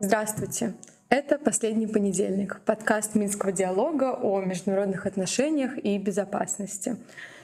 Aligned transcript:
Здравствуйте! 0.00 0.74
Это 1.08 1.38
«Последний 1.38 1.86
понедельник»— 1.86 2.60
подкаст 2.64 3.14
Минского 3.14 3.52
диалога 3.52 4.14
о 4.14 4.40
международных 4.40 5.06
отношениях 5.06 5.78
и 5.78 5.98
безопасности. 5.98 6.96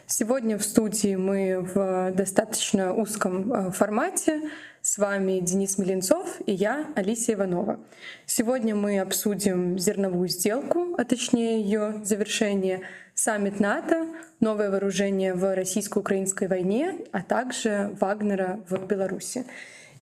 Сегодня 0.06 0.58
в 0.58 0.64
студии 0.64 1.14
мы 1.14 1.60
в 1.60 2.12
достаточно 2.12 2.92
узком 2.92 3.52
э, 3.52 3.70
формате. 3.70 4.50
С 4.82 4.98
вами 4.98 5.40
Денис 5.40 5.78
Меленцов 5.78 6.40
и 6.44 6.52
я, 6.52 6.86
Алисия 6.94 7.36
Иванова. 7.36 7.80
Сегодня 8.26 8.74
мы 8.74 8.98
обсудим 8.98 9.78
зерновую 9.78 10.28
сделку, 10.28 10.94
а 10.98 11.04
точнее 11.04 11.62
ее 11.62 12.02
завершение, 12.04 12.82
саммит 13.14 13.60
НАТО, 13.60 14.06
новое 14.40 14.70
вооружение 14.70 15.34
в 15.34 15.54
российско-украинской 15.54 16.48
войне, 16.48 16.96
а 17.12 17.22
также 17.22 17.96
Вагнера 18.00 18.60
в 18.68 18.86
Беларуси. 18.86 19.46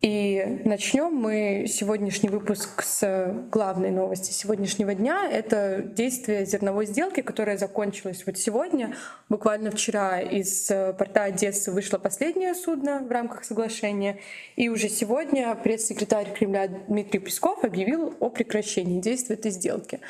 И 0.00 0.62
начнем 0.64 1.14
мы 1.14 1.66
сегодняшний 1.68 2.28
выпуск 2.28 2.82
с 2.82 3.32
главной 3.52 3.92
новости 3.92 4.32
сегодняшнего 4.32 4.96
дня. 4.96 5.30
Это 5.30 5.80
действие 5.80 6.44
зерновой 6.44 6.86
сделки, 6.86 7.20
которая 7.20 7.56
закончилась 7.56 8.24
вот 8.26 8.36
сегодня. 8.36 8.96
Буквально 9.28 9.70
вчера 9.70 10.20
из 10.20 10.66
порта 10.98 11.22
Одессы 11.22 11.70
вышло 11.70 11.98
последнее 11.98 12.56
судно 12.56 12.98
в 12.98 13.12
рамках 13.12 13.44
соглашения. 13.44 14.18
И 14.56 14.68
уже 14.70 14.88
сегодня 14.88 15.54
пресс-секретарь 15.54 16.32
Кремля 16.32 16.66
Дмитрий 16.88 17.20
Песков 17.20 17.62
объявил 17.62 18.16
о 18.18 18.28
прекращении 18.28 19.00
действия 19.00 19.36
этой 19.36 19.52
сделки. 19.52 20.00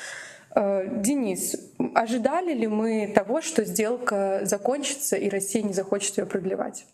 Э, 0.55 1.01
Денис, 1.01 1.57
ожидали 1.95 2.53
ли 2.53 2.67
мы 2.67 3.11
того, 3.15 3.41
что 3.41 3.65
сделка 3.65 4.41
закончится 4.45 5.17
и 5.17 5.29
Россия 5.29 5.63
не 5.63 5.73
захочет 5.73 6.19
ее 6.19 6.27
продлевать? 6.27 6.87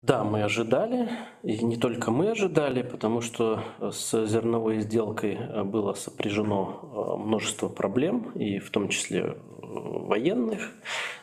Да, 0.00 0.22
мы 0.22 0.44
ожидали, 0.44 1.10
и 1.42 1.64
не 1.64 1.76
только 1.76 2.12
мы 2.12 2.30
ожидали, 2.30 2.82
потому 2.82 3.20
что 3.20 3.64
с 3.80 4.26
зерновой 4.26 4.80
сделкой 4.80 5.34
э, 5.34 5.64
было 5.64 5.92
сопряжено 5.94 6.80
э, 6.82 7.18
множество 7.18 7.68
проблем, 7.68 8.30
и 8.34 8.58
в 8.58 8.70
том 8.70 8.88
числе 8.88 9.36
военных. 9.60 10.72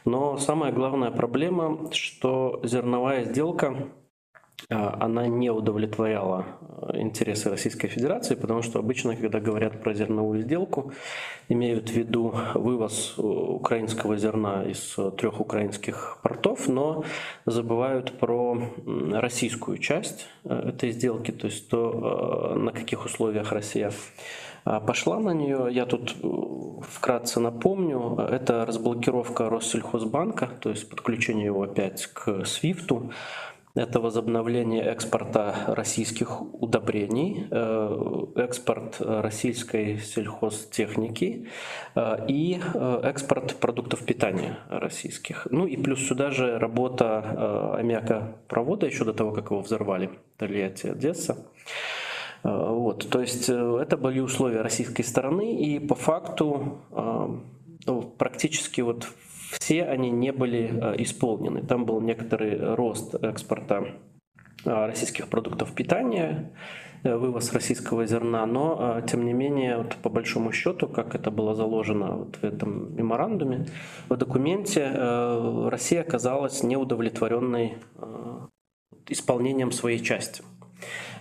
Но 0.04 0.38
самая 0.38 0.72
главная 0.72 1.10
проблема, 1.10 1.90
что 1.94 2.60
зерновая 2.64 3.24
сделка 3.24 3.90
она 4.70 5.28
не 5.28 5.52
удовлетворяла 5.52 6.46
э, 6.60 7.00
интересы 7.00 7.50
Российской 7.50 7.88
Федерации, 7.88 8.36
потому 8.36 8.62
что 8.62 8.80
обычно, 8.80 9.16
когда 9.16 9.40
говорят 9.40 9.82
про 9.82 9.94
зерновую 9.94 10.42
сделку, 10.42 10.92
имеют 11.50 11.90
в 11.90 11.94
виду 11.94 12.34
вывоз 12.56 13.16
э, 13.18 13.22
украинского 13.22 14.18
зерна 14.18 14.64
из 14.64 14.96
э, 14.98 15.12
трех 15.12 15.40
украинских 15.40 16.18
портов, 16.24 16.68
но 16.68 17.04
забывают 17.46 18.18
про 18.18 18.60
российскую 19.12 19.78
часть 19.78 20.28
этой 20.44 20.92
сделки, 20.92 21.32
то 21.32 21.48
есть 21.48 21.70
то, 21.70 22.56
на 22.56 22.72
каких 22.72 23.06
условиях 23.06 23.52
Россия 23.52 23.92
пошла 24.64 25.20
на 25.20 25.32
нее. 25.32 25.68
Я 25.72 25.86
тут 25.86 26.16
вкратце 26.90 27.40
напомню, 27.40 28.18
это 28.18 28.66
разблокировка 28.66 29.50
Россельхозбанка, 29.50 30.50
то 30.60 30.70
есть 30.70 30.90
подключение 30.90 31.46
его 31.46 31.64
опять 31.64 32.08
к 32.08 32.28
SWIFT, 32.30 33.12
это 33.76 34.00
возобновление 34.00 34.84
экспорта 34.84 35.54
российских 35.68 36.42
удобрений, 36.42 37.48
э, 37.52 38.26
экспорт 38.38 38.96
российской 39.00 39.98
сельхозтехники 40.00 41.50
э, 41.94 42.26
и 42.30 42.62
э, 42.74 43.00
экспорт 43.04 43.56
продуктов 43.56 44.06
питания 44.06 44.60
российских. 44.70 45.48
Ну 45.52 45.68
и 45.68 45.76
плюс 45.76 46.08
сюда 46.08 46.32
же 46.32 46.58
работа 46.58 47.76
аммиакопровода 47.78 48.86
еще 48.86 49.04
до 49.04 49.14
того, 49.14 49.32
как 49.32 49.52
его 49.52 49.60
взорвали, 49.60 50.10
Тольятти, 50.38 50.88
Одесса. 50.88 51.38
Вот, 52.44 53.10
то 53.10 53.22
есть 53.22 53.50
это 53.50 53.98
были 53.98 54.20
условия 54.20 54.62
российской 54.62 55.02
стороны, 55.02 55.56
и 55.56 55.80
по 55.80 55.96
факту 55.96 56.78
ну, 56.92 58.02
практически 58.04 58.82
вот 58.82 59.08
все 59.60 59.84
они 59.84 60.12
не 60.12 60.32
были 60.32 60.72
э, 60.74 61.02
исполнены. 61.02 61.62
Там 61.62 61.86
был 61.86 62.02
некоторый 62.02 62.76
рост 62.76 63.16
экспорта 63.16 63.86
э, 64.66 64.86
российских 64.86 65.28
продуктов 65.28 65.74
питания, 65.74 66.52
э, 67.04 67.16
вывоз 67.16 67.54
российского 67.54 68.06
зерна, 68.06 68.46
но 68.46 69.02
тем 69.08 69.26
не 69.26 69.34
менее, 69.34 69.78
вот, 69.78 69.96
по 69.98 70.10
большому 70.10 70.52
счету, 70.52 70.88
как 70.88 71.16
это 71.16 71.32
было 71.32 71.56
заложено 71.56 72.18
вот 72.18 72.36
в 72.38 72.44
этом 72.44 72.96
меморандуме, 72.96 73.68
в 74.10 74.18
документе 74.18 74.92
Россия 75.70 76.02
оказалась 76.02 76.64
неудовлетворенной 76.64 77.78
исполнением 79.08 79.72
своей 79.72 80.00
части. 80.00 80.44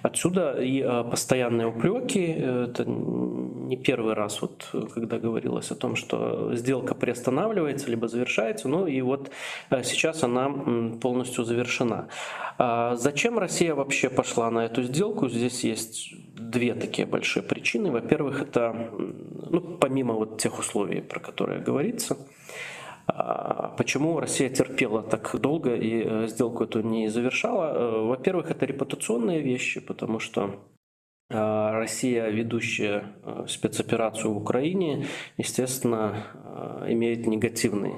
Отсюда 0.03 0.61
и 0.61 0.83
постоянные 1.11 1.69
упреки, 1.69 2.27
это 2.27 2.85
не 3.69 3.77
первый 3.77 4.15
раз, 4.15 4.43
вот, 4.43 4.69
когда 4.95 5.19
говорилось 5.19 5.71
о 5.71 5.75
том, 5.75 5.97
что 5.97 6.55
сделка 6.55 6.95
приостанавливается, 6.95 7.91
либо 7.91 8.09
завершается, 8.09 8.69
ну 8.69 8.87
и 8.87 9.01
вот 9.01 9.31
э, 9.71 9.83
сейчас 9.83 10.23
она 10.23 10.51
полностью 11.01 11.45
завершена. 11.45 12.09
А 12.59 12.97
зачем 12.97 13.39
Россия 13.39 13.75
вообще 13.75 14.11
пошла 14.11 14.51
на 14.51 14.67
эту 14.67 14.83
сделку? 14.83 15.29
Здесь 15.29 15.65
есть 15.65 16.15
две 16.35 16.75
такие 16.75 17.07
большие 17.07 17.43
причины. 17.43 17.91
Во-первых, 17.91 18.43
это, 18.43 18.91
ну, 19.51 19.61
помимо 19.61 20.15
вот 20.15 20.41
тех 20.41 20.59
условий, 20.59 21.01
про 21.01 21.21
которые 21.21 21.61
говорится, 21.61 22.17
а 23.07 23.55
Почему 23.77 24.21
Россия 24.21 24.49
терпела 24.49 25.03
так 25.03 25.35
долго 25.39 25.75
и 25.75 26.03
э, 26.05 26.27
сделку 26.29 26.65
эту 26.65 26.81
не 26.81 27.09
завершала? 27.09 27.75
Э, 27.75 28.07
во-первых, 28.07 28.51
это 28.51 28.67
репутационные 28.67 29.41
вещи, 29.41 29.81
потому 29.81 30.21
что 30.21 30.55
Россия, 31.31 32.29
ведущая 32.29 33.05
а, 33.23 33.47
спецоперацию 33.49 34.33
в 34.33 34.37
Украине, 34.37 35.07
естественно, 35.39 36.27
а, 36.35 36.87
имеет 36.89 37.27
негативный 37.27 37.95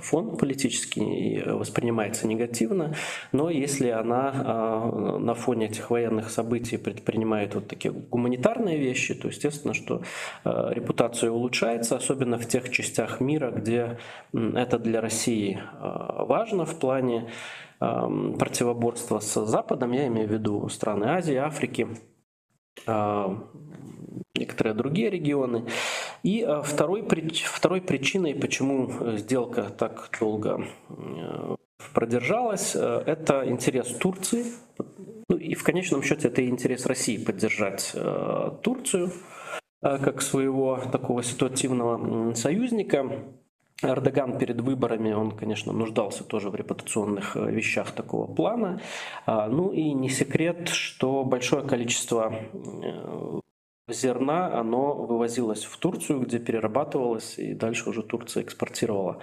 фон 0.00 0.38
политический 0.38 1.02
и 1.02 1.42
воспринимается 1.42 2.26
негативно, 2.26 2.94
но 3.30 3.50
если 3.50 3.90
она 3.90 5.18
на 5.18 5.34
фоне 5.34 5.66
этих 5.66 5.90
военных 5.90 6.30
событий 6.30 6.78
предпринимает 6.78 7.54
вот 7.54 7.68
такие 7.68 7.92
гуманитарные 7.92 8.78
вещи, 8.78 9.14
то 9.14 9.28
естественно, 9.28 9.74
что 9.74 10.02
репутация 10.44 11.30
улучшается, 11.30 11.96
особенно 11.96 12.38
в 12.38 12.48
тех 12.48 12.70
частях 12.70 13.20
мира, 13.20 13.50
где 13.50 13.98
это 14.32 14.78
для 14.78 15.02
России 15.02 15.60
важно 15.78 16.64
в 16.64 16.78
плане 16.78 17.28
противоборства 17.78 19.18
с 19.18 19.44
Западом, 19.44 19.92
я 19.92 20.06
имею 20.06 20.26
в 20.26 20.32
виду 20.32 20.66
страны 20.70 21.04
Азии, 21.04 21.36
Африки, 21.36 21.86
а, 21.86 21.96
некоторые 24.40 24.74
другие 24.74 25.10
регионы. 25.10 25.66
И 26.22 26.42
а, 26.42 26.62
второй, 26.62 27.06
второй 27.44 27.80
причиной, 27.80 28.34
почему 28.34 29.16
сделка 29.16 29.64
так 29.70 30.10
долго 30.18 30.66
э, 30.88 31.56
продержалась, 31.94 32.74
э, 32.74 33.02
это 33.06 33.48
интерес 33.48 33.88
Турции. 33.94 34.46
Ну 35.28 35.36
и 35.36 35.54
в 35.54 35.62
конечном 35.62 36.02
счете 36.02 36.28
это 36.28 36.46
интерес 36.46 36.86
России 36.86 37.22
поддержать 37.22 37.92
э, 37.94 38.50
Турцию 38.62 39.12
как 39.82 40.20
своего 40.20 40.78
такого 40.92 41.22
ситуативного 41.22 42.34
союзника. 42.34 43.08
Эрдоган 43.82 44.38
перед 44.38 44.60
выборами, 44.60 45.12
он, 45.12 45.30
конечно, 45.30 45.72
нуждался 45.72 46.24
тоже 46.24 46.50
в 46.50 46.54
репутационных 46.54 47.36
э, 47.36 47.50
вещах 47.50 47.92
такого 47.92 48.26
плана. 48.32 48.80
А, 49.26 49.48
ну 49.48 49.72
и 49.72 49.92
не 49.92 50.08
секрет, 50.08 50.68
что 50.68 51.24
большое 51.24 51.66
количество 51.66 52.34
э, 52.52 53.40
зерна, 53.88 54.58
оно 54.58 54.94
вывозилось 54.94 55.64
в 55.64 55.76
Турцию, 55.78 56.20
где 56.20 56.38
перерабатывалось, 56.38 57.38
и 57.38 57.54
дальше 57.54 57.88
уже 57.90 58.02
Турция 58.02 58.42
экспортировала 58.42 59.18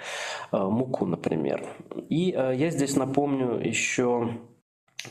э, 0.51 0.57
муку, 0.57 1.05
например. 1.05 1.63
И 2.09 2.29
я 2.29 2.69
здесь 2.69 2.95
напомню 2.95 3.59
еще 3.59 4.37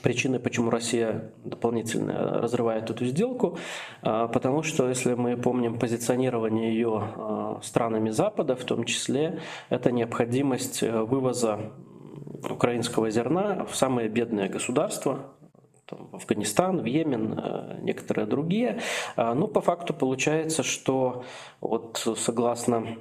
причины, 0.02 0.38
почему 0.38 0.70
Россия 0.70 1.32
дополнительно 1.44 2.40
разрывает 2.40 2.90
эту 2.90 3.04
сделку, 3.06 3.58
а, 4.02 4.28
потому 4.28 4.62
что, 4.62 4.88
если 4.88 5.14
мы 5.14 5.36
помним 5.36 5.78
позиционирование 5.78 6.74
ее 6.74 7.02
а, 7.02 7.60
странами 7.62 8.10
Запада, 8.10 8.56
в 8.56 8.64
том 8.64 8.84
числе, 8.84 9.40
это 9.70 9.92
необходимость 9.92 10.82
э, 10.82 11.02
вывоза 11.02 11.72
украинского 12.50 13.10
зерна 13.10 13.64
в 13.64 13.74
самые 13.74 14.08
бедные 14.08 14.48
государства, 14.48 15.32
там, 15.86 16.08
в 16.10 16.16
Афганистан, 16.16 16.80
в 16.80 16.84
Йемен, 16.84 17.38
э, 17.38 17.78
некоторые 17.82 18.26
другие. 18.26 18.80
А, 19.16 19.34
ну, 19.34 19.46
по 19.46 19.60
факту 19.60 19.94
получается, 19.94 20.62
что 20.62 21.24
вот 21.60 22.02
согласно 22.16 22.98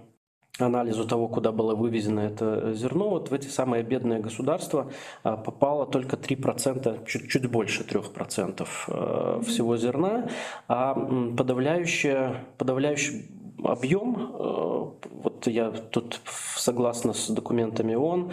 анализу 0.59 1.05
того, 1.05 1.27
куда 1.27 1.51
было 1.51 1.75
вывезено 1.75 2.21
это 2.21 2.73
зерно, 2.73 3.09
вот 3.09 3.29
в 3.29 3.33
эти 3.33 3.47
самые 3.47 3.83
бедные 3.83 4.19
государства 4.19 4.91
а, 5.23 5.37
попало 5.37 5.85
только 5.85 6.15
3%, 6.15 7.05
чуть, 7.05 7.29
чуть 7.29 7.49
больше 7.49 7.83
3% 7.83 8.67
э, 8.87 9.41
всего 9.45 9.77
зерна, 9.77 10.29
а 10.67 10.93
подавляющее, 11.37 12.45
подавляющее 12.57 13.23
объем, 13.63 14.95
вот 15.23 15.47
я 15.47 15.71
тут 15.71 16.19
согласно 16.55 17.13
с 17.13 17.29
документами 17.29 17.95
ООН, 17.95 18.31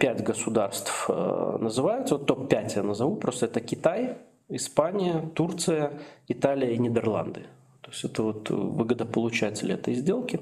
пять 0.00 0.24
государств 0.24 1.08
называются, 1.08 2.16
вот 2.16 2.26
топ-5 2.26 2.72
я 2.76 2.82
назову, 2.82 3.16
просто 3.16 3.46
это 3.46 3.60
Китай, 3.60 4.16
Испания, 4.48 5.30
Турция, 5.34 5.92
Италия 6.26 6.72
и 6.72 6.78
Нидерланды. 6.78 7.42
То 7.82 7.90
есть 7.90 8.04
это 8.04 8.22
вот 8.22 8.50
выгодополучатели 8.50 9.74
этой 9.74 9.94
сделки. 9.94 10.40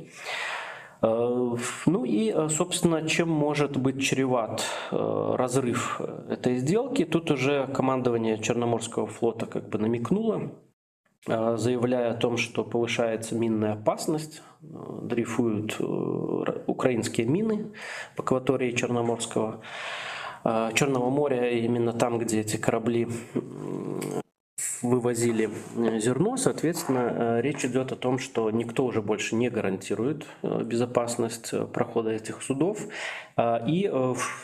Э, 1.03 1.57
ну 1.87 2.05
и, 2.05 2.33
э, 2.35 2.49
собственно, 2.49 3.09
чем 3.09 3.29
может 3.29 3.77
быть 3.77 4.03
чреват 4.03 4.65
э, 4.91 5.35
разрыв 5.37 6.01
этой 6.29 6.57
сделки? 6.57 7.05
Тут 7.05 7.31
уже 7.31 7.67
командование 7.69 8.39
Черноморского 8.39 9.07
флота 9.07 9.47
как 9.47 9.69
бы 9.69 9.79
намекнуло, 9.79 10.53
заявляя 11.27 12.13
о 12.13 12.15
том, 12.15 12.37
что 12.37 12.63
повышается 12.63 13.35
минная 13.35 13.73
опасность, 13.73 14.43
дрейфуют 14.61 15.77
украинские 16.69 17.27
мины 17.27 17.73
в 18.15 18.21
акватории 18.21 18.71
Черноморского 18.71 19.61
Черного 20.45 21.11
моря, 21.11 21.51
именно 21.51 21.93
там, 21.93 22.19
где 22.21 22.43
эти 22.43 22.57
корабли 22.59 23.09
вывозили 24.83 25.51
э, 25.77 25.99
зерно, 25.99 26.37
соответственно, 26.37 27.39
э, 27.39 27.41
речь 27.43 27.65
идет 27.65 27.93
о 27.93 27.97
том, 27.97 28.19
что 28.19 28.51
никто 28.51 28.85
уже 28.85 29.03
больше 29.03 29.35
не 29.35 29.51
гарантирует 29.51 30.27
э, 30.43 30.63
безопасность 30.63 31.53
прохода 31.73 32.11
этих 32.11 32.43
судов. 32.43 32.79
И 33.67 33.93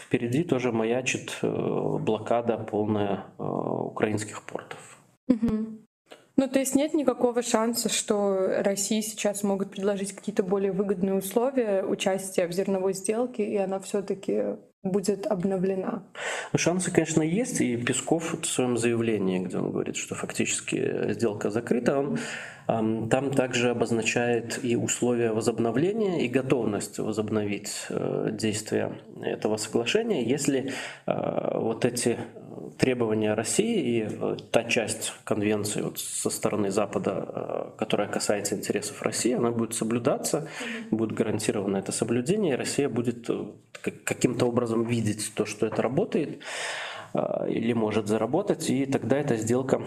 впереди 0.04 0.44
тоже 0.44 0.70
маячит 0.70 1.38
блокада 1.40 2.58
полная 2.58 3.24
украинских 3.38 4.42
портов. 4.42 4.98
Угу. 5.28 5.66
Ну, 6.36 6.48
то 6.48 6.58
есть 6.58 6.74
нет 6.74 6.92
никакого 6.92 7.42
шанса, 7.42 7.88
что 7.88 8.62
России 8.62 9.00
сейчас 9.00 9.42
могут 9.42 9.70
предложить 9.70 10.12
какие-то 10.12 10.42
более 10.42 10.72
выгодные 10.72 11.14
условия 11.14 11.82
участия 11.84 12.46
в 12.46 12.52
зерновой 12.52 12.92
сделке, 12.92 13.44
и 13.44 13.56
она 13.56 13.80
все-таки 13.80 14.56
будет 14.82 15.26
обновлена? 15.26 16.02
Шансы, 16.56 16.90
конечно, 16.90 17.22
есть, 17.22 17.60
и 17.60 17.76
Песков 17.76 18.34
в 18.40 18.46
своем 18.46 18.76
заявлении, 18.76 19.38
где 19.38 19.58
он 19.58 19.70
говорит, 19.70 19.96
что 19.96 20.14
фактически 20.14 21.12
сделка 21.12 21.50
закрыта, 21.50 21.98
он 21.98 22.18
там 22.66 23.30
также 23.32 23.70
обозначает 23.70 24.64
и 24.64 24.76
условия 24.76 25.32
возобновления, 25.32 26.24
и 26.24 26.28
готовность 26.28 26.98
возобновить 26.98 27.86
э, 27.88 28.30
действия 28.32 28.92
этого 29.20 29.56
соглашения, 29.56 30.24
если 30.24 30.72
э, 31.06 31.58
вот 31.58 31.84
эти 31.84 32.18
требования 32.78 33.34
России 33.34 33.80
и 33.80 34.08
э, 34.08 34.36
та 34.50 34.64
часть 34.64 35.12
конвенции 35.24 35.82
вот 35.82 35.98
со 35.98 36.30
стороны 36.30 36.70
Запада, 36.70 37.72
которая 37.76 38.08
касается 38.08 38.54
интересов 38.54 39.02
России, 39.02 39.32
она 39.32 39.50
будет 39.50 39.74
соблюдаться, 39.74 40.48
будет 40.90 41.12
гарантировано 41.12 41.78
это 41.78 41.90
соблюдение, 41.92 42.54
и 42.54 42.56
Россия 42.56 42.88
будет 42.88 43.28
каким-то 44.04 44.46
образом 44.46 44.84
видеть 44.84 45.32
то, 45.34 45.44
что 45.44 45.66
это 45.66 45.82
работает 45.82 46.40
или 47.48 47.74
может 47.74 48.06
заработать, 48.06 48.70
и 48.70 48.86
тогда 48.86 49.18
эта 49.18 49.36
сделка 49.36 49.82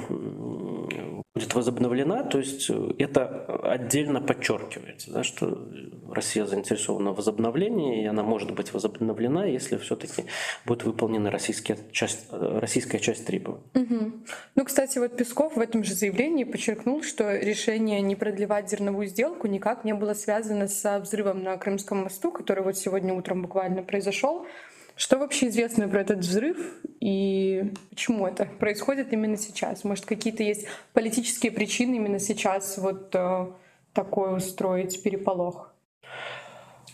будет 1.36 1.54
возобновлена, 1.54 2.24
то 2.24 2.38
есть 2.38 2.70
э, 2.70 2.92
это 2.98 3.46
отдельно 3.64 4.22
подчеркивается, 4.22 5.12
да, 5.12 5.24
что 5.26 5.68
Россия 6.10 6.46
заинтересована 6.46 7.12
в 7.12 7.18
возобновлении, 7.18 8.04
и 8.04 8.06
она 8.06 8.24
может 8.24 8.52
быть 8.52 8.74
возобновлена, 8.74 9.44
если 9.44 9.76
все-таки 9.76 10.24
будет 10.66 10.86
выполнена 10.86 11.30
российская 11.30 11.78
часть, 11.92 12.28
э, 12.32 12.60
российская 12.62 13.00
часть 13.00 13.26
требований. 13.26 13.66
Угу. 13.74 14.12
Ну, 14.56 14.64
кстати, 14.64 14.98
вот 14.98 15.18
Песков 15.18 15.58
в 15.58 15.60
этом 15.60 15.84
же 15.84 15.94
заявлении 15.94 16.46
подчеркнул, 16.46 17.04
что 17.04 17.36
решение 17.36 18.02
не 18.02 18.16
продлевать 18.16 18.70
зерновую 18.70 19.08
сделку 19.08 19.48
никак 19.48 19.84
не 19.84 19.94
было 19.94 20.14
связано 20.14 20.70
со 20.70 21.00
взрывом 21.00 21.44
на 21.44 21.58
Крымском 21.58 22.04
мосту, 22.04 22.32
который 22.32 22.64
вот 22.64 22.78
сегодня 22.78 23.14
утром 23.14 23.42
буквально 23.42 23.84
произошел. 23.84 24.48
Что 24.96 25.18
вообще 25.18 25.50
известно 25.50 25.90
про 25.90 26.02
этот 26.02 26.20
взрыв 26.20 26.58
и 27.02 27.74
почему 27.90 28.28
это 28.28 28.46
происходит 28.46 29.12
именно 29.12 29.38
сейчас? 29.38 29.84
Может, 29.84 30.06
какие-то 30.06 30.42
есть 30.42 30.68
политические 30.94 31.52
причины 31.52 31.96
именно 31.96 32.20
сейчас 32.20 32.78
вот 32.78 33.14
э, 33.14 33.48
такой 33.94 34.38
устроить 34.38 35.04
переполох? 35.04 35.74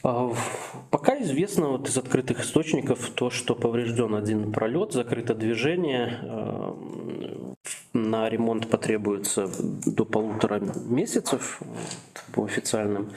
А, 0.03 0.33
пока 0.89 1.21
известно 1.21 1.69
вот 1.69 1.87
из 1.87 1.97
открытых 1.97 2.41
источников 2.41 3.11
то, 3.11 3.29
что 3.29 3.53
поврежден 3.53 4.15
один 4.15 4.51
пролет, 4.51 4.93
закрыто 4.93 5.35
движение, 5.35 6.19
э, 6.23 6.73
на 7.93 8.29
ремонт 8.29 8.69
потребуется 8.69 9.49
до 9.85 10.05
полутора 10.05 10.59
месяцев 10.59 11.61
по 12.33 12.45
официальным 12.45 13.11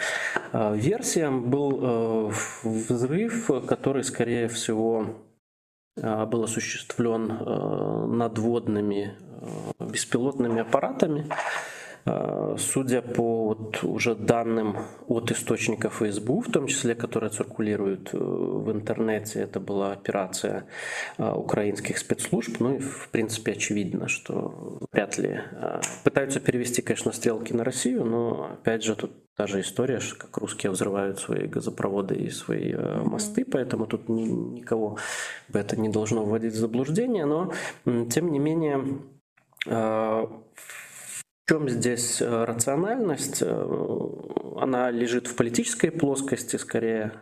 э, 0.52 0.76
версиям. 0.76 1.50
Был 1.50 1.78
э, 1.80 2.32
взрыв, 2.64 3.50
который, 3.66 4.04
скорее 4.04 4.48
всего, 4.48 5.06
был 5.96 6.42
осуществлен 6.42 8.18
надводными 8.18 9.16
беспилотными 9.78 10.62
аппаратами. 10.62 11.28
Э, 12.06 12.56
судя 12.58 13.00
по 13.00 13.44
вот 13.44 13.82
уже 13.82 14.14
данным 14.14 14.76
от 15.08 15.30
источников 15.30 16.02
СБУ, 16.06 16.40
в 16.40 16.50
том 16.50 16.66
числе, 16.66 16.94
которые 16.94 17.30
циркулируют 17.30 18.12
э, 18.12 18.18
в 18.18 18.70
интернете, 18.70 19.40
это 19.40 19.58
была 19.58 19.92
операция 19.92 20.66
э, 21.16 21.32
украинских 21.32 21.96
спецслужб. 21.98 22.60
Ну 22.60 22.76
и, 22.76 22.78
в 22.78 23.08
принципе, 23.10 23.52
очевидно, 23.52 24.08
что 24.08 24.80
вряд 24.92 25.18
ли 25.18 25.40
пытаются 26.04 26.40
перевести, 26.40 26.82
конечно, 26.82 27.12
стрелки 27.12 27.54
на 27.54 27.64
Россию, 27.64 28.04
но, 28.04 28.50
опять 28.52 28.84
же, 28.84 28.96
тут 28.96 29.12
та 29.34 29.46
же 29.46 29.60
история, 29.60 30.00
как 30.18 30.36
русские 30.36 30.72
взрывают 30.72 31.18
свои 31.18 31.46
газопроводы 31.46 32.14
и 32.16 32.30
свои 32.30 32.74
мосты, 32.74 33.44
поэтому 33.44 33.86
тут 33.86 34.08
никого 34.08 34.98
бы 35.48 35.58
это 35.58 35.76
не 35.76 35.88
должно 35.88 36.24
вводить 36.24 36.52
в 36.52 36.58
заблуждение, 36.58 37.24
но, 37.24 37.52
тем 38.10 38.30
не 38.30 38.38
менее, 38.38 39.00
в 41.44 41.48
чем 41.50 41.68
здесь 41.68 42.22
э, 42.22 42.44
рациональность? 42.44 43.42
Э, 43.42 43.66
она 44.56 44.90
лежит 44.90 45.26
в 45.26 45.36
политической 45.36 45.90
плоскости 45.90 46.56
скорее, 46.56 47.12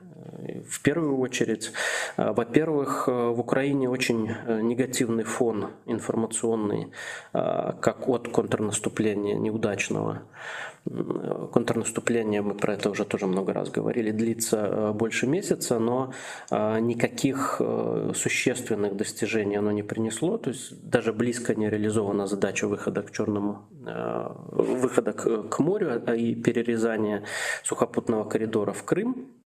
в 0.68 0.82
первую 0.82 1.18
очередь. 1.18 1.72
Во-первых, 2.16 3.08
в 3.08 3.40
Украине 3.40 3.88
очень 3.88 4.30
негативный 4.46 5.24
фон 5.24 5.70
информационный, 5.86 6.92
как 7.32 8.08
от 8.08 8.28
контрнаступления 8.28 9.36
неудачного 9.36 10.22
контрнаступление, 11.52 12.42
мы 12.42 12.54
про 12.54 12.74
это 12.74 12.90
уже 12.90 13.04
тоже 13.04 13.26
много 13.26 13.52
раз 13.52 13.70
говорили, 13.70 14.10
длится 14.10 14.56
э, 14.56 14.92
больше 14.92 15.26
месяца, 15.26 15.78
но 15.78 16.12
э, 16.50 16.80
никаких 16.80 17.56
э, 17.60 18.12
существенных 18.14 18.96
достижений 18.96 19.56
оно 19.56 19.70
не 19.70 19.82
принесло, 19.82 20.38
то 20.38 20.50
есть 20.50 20.90
даже 20.90 21.12
близко 21.12 21.54
не 21.54 21.70
реализована 21.70 22.26
задача 22.26 22.66
выхода 22.66 23.02
к 23.02 23.12
черному, 23.12 23.68
выхода 24.50 25.12
к 25.12 25.58
морю 25.60 26.02
а 26.06 26.14
и 26.14 26.34
перерезания 26.34 27.24
сухопутного 27.62 28.24
коридора 28.24 28.72
в 28.72 28.82
Крым. 28.84 29.41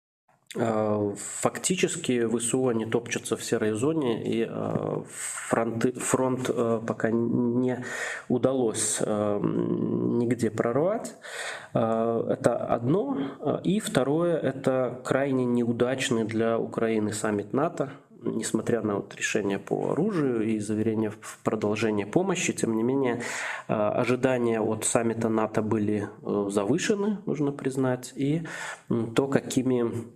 Э, 0.56 1.14
фактически 1.16 2.26
ВСУ 2.26 2.68
они 2.68 2.86
топчутся 2.86 3.36
в 3.36 3.42
серой 3.42 3.72
зоне, 3.72 4.22
и 4.24 4.46
э, 4.48 5.02
фронты, 5.08 5.92
фронт 5.92 6.48
э, 6.48 6.80
пока 6.86 7.10
не 7.10 7.84
удалось 8.28 9.00
нигде 9.00 10.50
прорвать. 10.50 11.16
Это 11.72 12.56
одно. 12.68 13.16
И 13.64 13.80
второе, 13.80 14.36
это 14.36 15.00
крайне 15.04 15.44
неудачный 15.44 16.24
для 16.24 16.58
Украины 16.58 17.12
саммит 17.12 17.52
НАТО, 17.52 17.90
несмотря 18.22 18.80
на 18.82 18.96
вот 18.96 19.14
решение 19.16 19.58
по 19.58 19.90
оружию 19.92 20.42
и 20.42 20.58
заверение 20.58 21.10
в 21.10 21.40
продолжении 21.42 22.04
помощи, 22.04 22.52
тем 22.52 22.76
не 22.76 22.82
менее 22.82 23.22
ожидания 23.66 24.60
от 24.60 24.84
саммита 24.84 25.28
НАТО 25.28 25.62
были 25.62 26.08
завышены, 26.22 27.18
нужно 27.26 27.50
признать, 27.52 28.12
и 28.14 28.42
то, 29.14 29.26
какими 29.26 30.06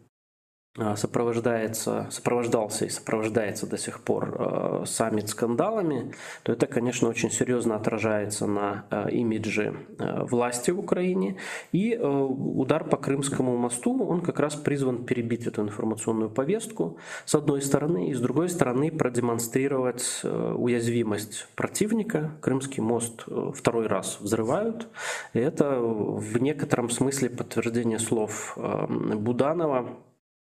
сопровождается, 0.97 2.07
сопровождался 2.11 2.85
и 2.85 2.89
сопровождается 2.89 3.67
до 3.67 3.79
сих 3.79 4.01
пор 4.01 4.37
э, 4.39 4.85
саммит 4.87 5.29
скандалами, 5.29 6.13
то 6.43 6.53
это, 6.53 6.67
конечно, 6.67 7.09
очень 7.09 7.31
серьезно 7.31 7.77
отражается 7.77 8.47
на 8.47 8.85
э, 8.91 9.11
имидже 9.11 9.75
э, 9.99 10.23
власти 10.25 10.71
в 10.71 10.79
Украине. 10.79 11.37
И 11.73 11.95
э, 11.95 12.07
удар 12.07 12.85
по 12.85 12.97
Крымскому 12.97 13.57
мосту, 13.57 14.03
он 14.05 14.21
как 14.21 14.41
раз 14.41 14.55
призван 14.55 15.05
перебить 15.05 15.47
эту 15.47 15.63
информационную 15.63 16.31
повестку, 16.31 16.99
с 17.25 17.35
одной 17.35 17.63
стороны, 17.63 18.11
и 18.11 18.15
с 18.15 18.21
другой 18.21 18.49
стороны 18.49 18.91
продемонстрировать 18.91 20.21
э, 20.23 20.55
уязвимость 20.57 21.49
противника. 21.55 22.33
Крымский 22.41 22.83
мост 22.83 23.25
э, 23.27 23.53
второй 23.55 23.87
раз 23.87 24.19
взрывают. 24.21 24.89
И 25.33 25.39
это 25.39 25.79
в 25.81 26.39
некотором 26.39 26.91
смысле 26.91 27.31
подтверждение 27.31 27.99
слов 27.99 28.55
э, 28.57 28.87
Буданова, 28.87 29.99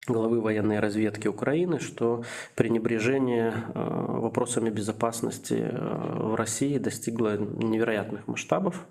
главы 0.07 0.41
военной 0.41 0.79
разведки 0.79 1.27
Украины, 1.27 1.79
что 1.79 2.23
пренебрежение 2.55 3.53
вопросами 3.75 4.69
безопасности 4.69 5.69
в 5.71 6.35
России 6.35 6.77
достигло 6.77 7.37
невероятных 7.37 8.27
масштабов. 8.27 8.87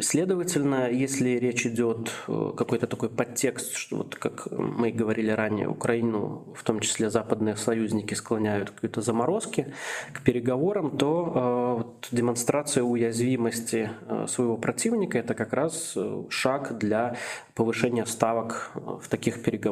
Следовательно, 0.00 0.90
если 0.90 1.30
речь 1.38 1.64
идет 1.64 2.10
какой-то 2.26 2.88
такой 2.88 3.08
подтекст, 3.08 3.74
что 3.74 3.98
вот 3.98 4.16
как 4.16 4.48
мы 4.50 4.90
говорили 4.90 5.30
ранее, 5.30 5.68
Украину, 5.68 6.52
в 6.54 6.64
том 6.64 6.80
числе 6.80 7.08
западные 7.08 7.56
союзники, 7.56 8.14
склоняют 8.14 8.70
к 8.70 8.74
какой-то 8.74 9.00
заморозке, 9.02 9.72
к 10.12 10.22
переговорам, 10.24 10.98
то 10.98 11.76
вот, 11.78 12.08
демонстрация 12.10 12.82
уязвимости 12.82 13.90
своего 14.26 14.56
противника– 14.56 15.16
это 15.20 15.34
как 15.34 15.52
раз 15.52 15.96
шаг 16.28 16.76
для 16.78 17.16
повышения 17.54 18.04
ставок 18.04 18.72
в 18.74 19.08
таких 19.08 19.42
переговорах. 19.42 19.69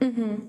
Угу. 0.00 0.40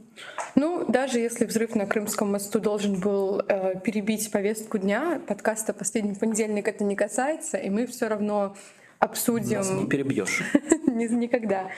Ну, 0.56 0.86
даже 0.88 1.20
если 1.20 1.46
взрыв 1.46 1.76
на 1.76 1.86
Крымском 1.86 2.32
мосту 2.32 2.60
должен 2.60 3.00
был 3.00 3.42
э, 3.48 3.80
перебить 3.80 4.32
повестку 4.32 4.78
дня, 4.78 5.22
подкаста 5.28 5.74
«Последний 5.74 6.16
понедельник» 6.16 6.68
это 6.68 6.84
не 6.84 6.96
касается, 6.96 7.58
и 7.58 7.70
мы 7.70 7.86
все 7.86 8.08
равно 8.08 8.56
обсудим... 9.00 9.58
Нас 9.58 9.72
не 9.72 9.88
перебьешь. 9.88 10.42
Никогда. 10.88 11.70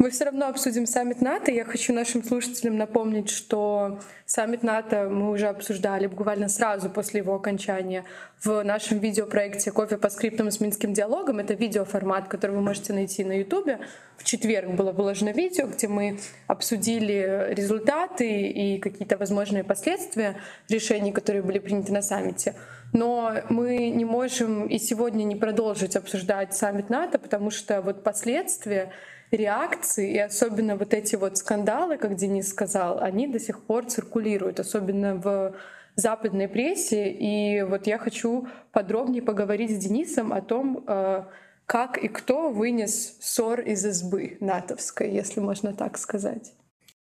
Мы 0.00 0.08
все 0.08 0.24
равно 0.24 0.48
обсудим 0.48 0.86
саммит 0.86 1.20
НАТО. 1.20 1.52
Я 1.52 1.66
хочу 1.66 1.92
нашим 1.92 2.24
слушателям 2.24 2.78
напомнить, 2.78 3.28
что 3.28 4.00
саммит 4.24 4.62
НАТО 4.62 5.10
мы 5.10 5.30
уже 5.30 5.46
обсуждали 5.46 6.06
буквально 6.06 6.48
сразу 6.48 6.88
после 6.88 7.20
его 7.20 7.34
окончания 7.34 8.06
в 8.42 8.62
нашем 8.62 8.98
видеопроекте 8.98 9.70
«Кофе 9.70 9.98
по 9.98 10.08
скриптам 10.08 10.50
с 10.50 10.58
Минским 10.58 10.94
диалогом». 10.94 11.40
Это 11.40 11.52
видеоформат, 11.52 12.28
который 12.28 12.56
вы 12.56 12.62
можете 12.62 12.94
найти 12.94 13.24
на 13.24 13.40
Ютубе. 13.40 13.78
В 14.16 14.24
четверг 14.24 14.70
было 14.70 14.92
выложено 14.92 15.32
видео, 15.32 15.66
где 15.66 15.86
мы 15.86 16.18
обсудили 16.46 17.48
результаты 17.50 18.48
и 18.48 18.78
какие-то 18.78 19.18
возможные 19.18 19.64
последствия 19.64 20.36
решений, 20.70 21.12
которые 21.12 21.42
были 21.42 21.58
приняты 21.58 21.92
на 21.92 22.00
саммите. 22.00 22.54
Но 22.92 23.34
мы 23.48 23.90
не 23.90 24.04
можем 24.04 24.66
и 24.66 24.78
сегодня 24.78 25.24
не 25.24 25.36
продолжить 25.36 25.96
обсуждать 25.96 26.54
саммит 26.54 26.90
НАТО, 26.90 27.18
потому 27.18 27.50
что 27.50 27.82
вот 27.82 28.02
последствия 28.02 28.90
реакции, 29.30 30.12
и 30.12 30.18
особенно 30.18 30.76
вот 30.76 30.92
эти 30.92 31.14
вот 31.16 31.38
скандалы, 31.38 31.98
как 31.98 32.16
Денис 32.16 32.48
сказал, 32.48 32.98
они 33.00 33.28
до 33.28 33.38
сих 33.38 33.62
пор 33.62 33.86
циркулируют, 33.86 34.58
особенно 34.58 35.14
в 35.14 35.54
западной 35.94 36.48
прессе. 36.48 37.10
И 37.10 37.62
вот 37.62 37.86
я 37.86 37.98
хочу 37.98 38.48
подробнее 38.72 39.22
поговорить 39.22 39.70
с 39.70 39.84
Денисом 39.84 40.32
о 40.32 40.40
том, 40.40 40.84
э, 40.86 41.24
как 41.66 41.98
и 41.98 42.08
кто 42.08 42.50
вынес 42.50 43.16
ссор 43.20 43.60
из 43.60 43.84
избы 43.84 44.36
натовской, 44.40 45.12
если 45.12 45.40
можно 45.40 45.72
так 45.72 45.98
сказать. 45.98 46.52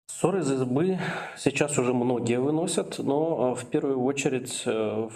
Ссор 0.06 0.38
из 0.38 0.50
избы 0.50 0.98
сейчас 1.36 1.78
уже 1.78 1.94
многие 1.94 2.40
выносят, 2.40 2.98
но 2.98 3.54
э, 3.56 3.60
в 3.60 3.66
первую 3.66 4.02
очередь 4.02 4.62
э, 4.66 5.08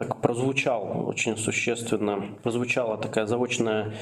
так 0.00 0.16
прозвучал 0.22 1.06
очень 1.06 1.36
существенно, 1.36 2.22
прозвучала 2.42 2.96
такая 2.96 3.26
заочная 3.26 3.92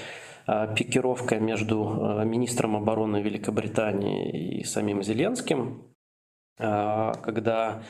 а, 0.47 0.69
пикировка 0.69 1.41
между 1.41 2.21
а, 2.21 2.25
министром 2.25 2.77
обороны 2.77 3.21
Великобритании 3.21 4.61
и 4.61 4.65
самим 4.65 5.03
Зеленским, 5.03 5.83
а, 6.59 7.15
когда 7.15 7.83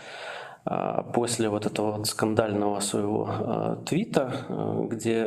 после 1.14 1.48
вот 1.48 1.64
этого 1.64 1.92
вот 1.92 2.06
скандального 2.06 2.80
своего 2.80 3.78
твита, 3.86 4.44
где 4.90 5.26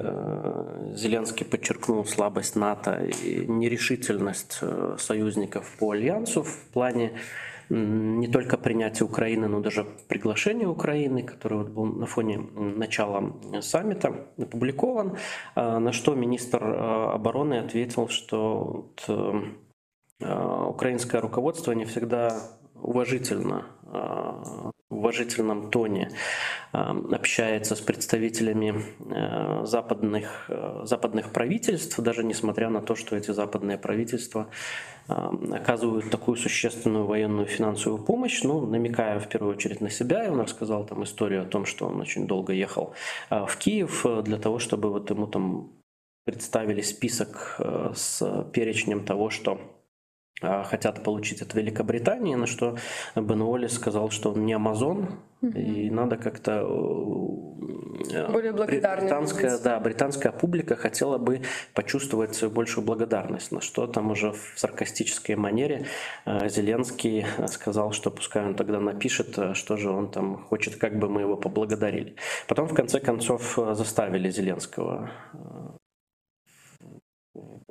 Зеленский 0.94 1.48
подчеркнул 1.48 2.06
слабость 2.06 2.56
НАТО 2.56 3.04
и 3.04 3.48
нерешительность 3.48 4.60
союзников 5.00 5.78
по 5.80 5.92
альянсу 5.92 6.44
в 6.44 6.70
плане 6.74 7.14
не 7.72 8.28
только 8.28 8.58
принятие 8.58 9.08
Украины, 9.08 9.48
но 9.48 9.62
даже 9.62 9.86
приглашение 10.10 10.68
Украины, 10.68 11.24
которое 11.24 11.64
вот 11.64 11.70
был 11.70 11.86
на 11.86 12.06
фоне 12.06 12.38
начала 12.38 13.34
саммита 13.62 14.28
опубликован, 14.38 15.18
а, 15.56 15.80
на 15.80 15.94
что 15.94 16.14
министр 16.14 16.60
а, 16.64 17.14
обороны 17.14 17.60
ответил, 17.60 18.10
что 18.10 18.92
а, 20.20 20.68
украинское 20.68 21.22
руководство 21.22 21.72
не 21.72 21.86
всегда 21.86 22.38
уважительно 22.76 23.68
в 23.84 24.81
уважительном 24.92 25.70
тоне 25.72 26.12
общается 26.72 27.76
с 27.76 27.82
представителями 27.82 28.84
западных, 29.66 30.50
западных 30.84 31.32
правительств, 31.32 32.00
даже 32.00 32.24
несмотря 32.24 32.70
на 32.70 32.82
то, 32.82 32.96
что 32.96 33.16
эти 33.16 33.32
западные 33.32 33.78
правительства 33.78 34.48
оказывают 35.08 36.10
такую 36.10 36.38
существенную 36.38 37.06
военную 37.06 37.48
финансовую 37.48 38.04
помощь, 38.04 38.44
ну, 38.44 38.66
намекая 38.66 39.20
в 39.20 39.28
первую 39.28 39.56
очередь 39.56 39.82
на 39.82 39.90
себя, 39.90 40.26
и 40.26 40.30
он 40.30 40.40
рассказал 40.40 40.86
там 40.86 41.04
историю 41.04 41.44
о 41.44 41.46
том, 41.46 41.66
что 41.66 41.88
он 41.88 42.00
очень 42.00 42.28
долго 42.28 42.54
ехал 42.54 42.94
а, 43.30 43.46
в 43.46 43.58
Киев 43.58 44.06
э, 44.06 44.22
для 44.22 44.38
того, 44.38 44.60
чтобы 44.60 44.90
вот 44.90 45.10
ему 45.10 45.28
там 45.28 45.72
представили 46.26 46.82
список 46.82 47.56
э, 47.60 47.92
с 47.96 48.46
перечнем 48.54 49.06
того, 49.06 49.30
что 49.30 49.60
хотят 50.42 51.04
получить 51.04 51.42
от 51.42 51.54
Великобритании, 51.54 52.36
на 52.36 52.48
что 52.48 52.78
Бен 53.16 53.42
Уоллес 53.42 53.74
сказал, 53.74 54.10
что 54.10 54.32
он 54.32 54.46
не 54.46 54.54
Амазон, 54.54 55.20
угу. 55.42 55.58
и 55.58 55.90
надо 55.90 56.18
как-то... 56.18 56.62
Э, 58.14 58.32
Более 58.32 58.52
британская, 58.54 59.58
да, 59.60 59.80
британская 59.80 60.32
публика 60.32 60.76
хотела 60.76 61.18
бы 61.18 61.42
почувствовать 61.74 62.36
свою 62.36 62.54
большую 62.54 62.86
благодарность, 62.86 63.52
на 63.52 63.62
что 63.62 63.88
там 63.88 64.12
уже 64.12 64.32
в 64.32 64.54
саркастической 64.56 65.36
манере 65.36 65.86
э, 66.26 66.50
Зеленский 66.50 67.26
сказал, 67.48 67.92
что 67.92 68.12
пускай 68.12 68.46
он 68.46 68.56
тогда 68.56 68.80
напишет, 68.80 69.38
э, 69.38 69.54
что 69.54 69.78
же 69.78 69.90
он 69.90 70.10
там 70.12 70.38
хочет, 70.38 70.76
как 70.76 70.98
бы 70.98 71.10
мы 71.10 71.22
его 71.22 71.38
поблагодарили. 71.38 72.16
Потом, 72.48 72.68
в 72.68 72.74
конце 72.74 73.00
концов, 73.00 73.58
заставили 73.74 74.30
Зеленского 74.30 75.10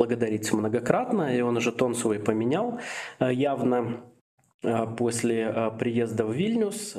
благодарить 0.01 0.51
многократно, 0.51 1.37
и 1.37 1.43
он 1.43 1.59
уже 1.59 1.73
тон 1.73 1.95
свой 1.95 2.19
поменял 2.19 2.81
э, 3.19 3.35
явно 3.35 4.01
э, 4.63 4.87
после 4.97 5.43
э, 5.43 5.71
приезда 5.79 6.25
в 6.25 6.33
Вильнюс. 6.33 6.97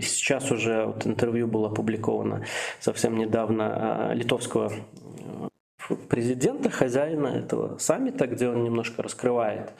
Сейчас 0.00 0.50
уже 0.50 0.84
вот 0.86 1.06
интервью 1.06 1.46
было 1.46 1.68
опубликовано 1.68 2.44
совсем 2.80 3.16
недавно 3.16 4.10
литовского 4.14 4.72
президента, 6.08 6.70
хозяина 6.70 7.28
этого 7.28 7.78
саммита, 7.78 8.26
где 8.26 8.48
он 8.48 8.64
немножко 8.64 9.02
раскрывает 9.02 9.72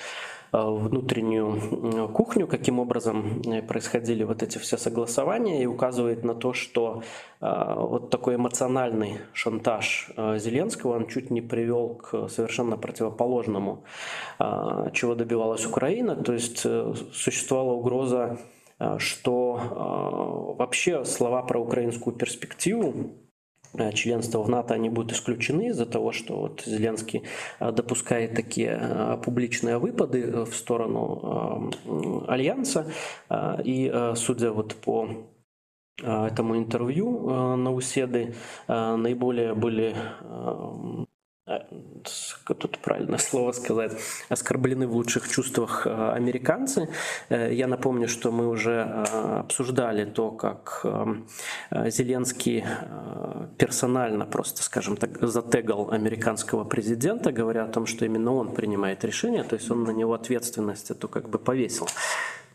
внутреннюю 0.52 2.08
кухню, 2.08 2.46
каким 2.46 2.80
образом 2.80 3.42
э, 3.42 3.62
происходили 3.62 4.24
вот 4.24 4.42
эти 4.42 4.58
все 4.58 4.76
согласования, 4.76 5.62
и 5.62 5.66
указывает 5.66 6.24
на 6.24 6.34
то, 6.34 6.52
что 6.52 7.02
э, 7.40 7.74
вот 7.76 8.10
такой 8.10 8.34
эмоциональный 8.36 9.18
шантаж 9.32 10.10
Зеленского, 10.16 10.96
он 10.96 11.06
чуть 11.06 11.30
не 11.30 11.40
привел 11.40 11.94
к 11.94 12.28
совершенно 12.28 12.76
противоположному, 12.76 13.84
чего 14.92 15.14
добивалась 15.14 15.66
Украина, 15.66 16.16
то 16.16 16.32
есть 16.32 16.66
существовала 17.12 17.72
угроза, 17.72 18.38
что 18.98 20.54
вообще 20.58 21.04
слова 21.04 21.42
про 21.42 21.60
украинскую 21.60 22.16
перспективу 22.16 23.10
Э, 23.10 23.29
членства 23.94 24.42
в 24.42 24.48
НАТО, 24.48 24.74
они 24.74 24.88
будут 24.88 25.12
исключены 25.12 25.68
из-за 25.68 25.86
того, 25.86 26.12
что 26.12 26.36
вот 26.36 26.62
Зеленский 26.66 27.22
э, 27.60 27.72
допускает 27.72 28.34
такие 28.34 28.78
э, 28.80 29.18
публичные 29.24 29.78
выпады 29.78 30.44
в 30.44 30.54
сторону 30.54 31.70
Альянса. 32.28 32.86
И 33.64 33.92
судя 34.16 34.52
вот 34.52 34.74
по 34.74 35.08
этому 36.02 36.56
интервью 36.56 37.56
на 37.56 37.72
Уседы 37.72 38.34
наиболее 38.68 39.54
были 39.54 39.94
как 42.44 42.58
тут 42.58 42.78
правильно 42.78 43.18
слово 43.18 43.52
сказать, 43.52 43.92
оскорблены 44.28 44.86
в 44.86 44.92
лучших 44.92 45.28
чувствах 45.28 45.86
э, 45.86 46.12
американцы. 46.12 46.88
Э, 47.28 47.52
я 47.52 47.66
напомню, 47.66 48.08
что 48.08 48.30
мы 48.30 48.48
уже 48.48 48.70
э, 48.72 49.38
обсуждали 49.40 50.04
то, 50.04 50.30
как 50.30 50.86
Зеленский 51.70 52.64
персонально 53.58 54.26
просто, 54.26 54.62
скажем 54.62 54.96
так, 54.96 55.18
затегал 55.20 55.90
американского 55.90 56.64
президента, 56.64 57.32
говоря 57.32 57.64
о 57.64 57.68
том, 57.68 57.86
что 57.86 58.04
именно 58.04 58.32
он 58.32 58.54
принимает 58.54 59.04
решения, 59.04 59.44
то 59.44 59.56
есть 59.56 59.70
он 59.70 59.84
на 59.84 59.90
него 59.90 60.14
ответственность 60.14 60.90
эту 60.90 61.08
как 61.08 61.28
бы 61.28 61.38
повесил 61.38 61.86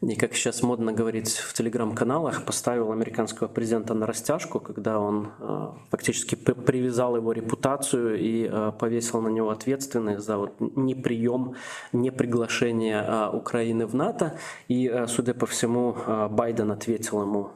и, 0.08 0.16
как 0.16 0.36
сейчас 0.36 0.62
модно 0.62 0.94
говорить 0.94 1.30
в 1.30 1.54
телеграм-каналах, 1.54 2.46
поставил 2.46 2.92
американского 2.92 3.48
президента 3.48 3.94
на 3.94 4.06
растяжку, 4.06 4.60
когда 4.60 5.00
он 5.00 5.32
э, 5.40 5.68
фактически 5.90 6.36
привязал 6.36 7.16
его 7.16 7.32
репутацию 7.32 8.20
и 8.20 8.48
э, 8.52 8.72
повесил 8.78 9.22
на 9.22 9.30
него 9.30 9.50
ответственность 9.50 10.26
за 10.26 10.38
вот 10.38 10.54
неприем, 10.60 11.56
неприглашение 11.92 13.04
э, 13.04 13.30
Украины 13.34 13.88
в 13.88 13.96
НАТО. 13.96 14.38
И, 14.68 14.88
э, 14.88 15.08
судя 15.08 15.34
по 15.34 15.48
всему, 15.48 15.96
э, 15.96 16.28
Байден 16.30 16.72
ответил 16.72 17.22
ему 17.24 17.50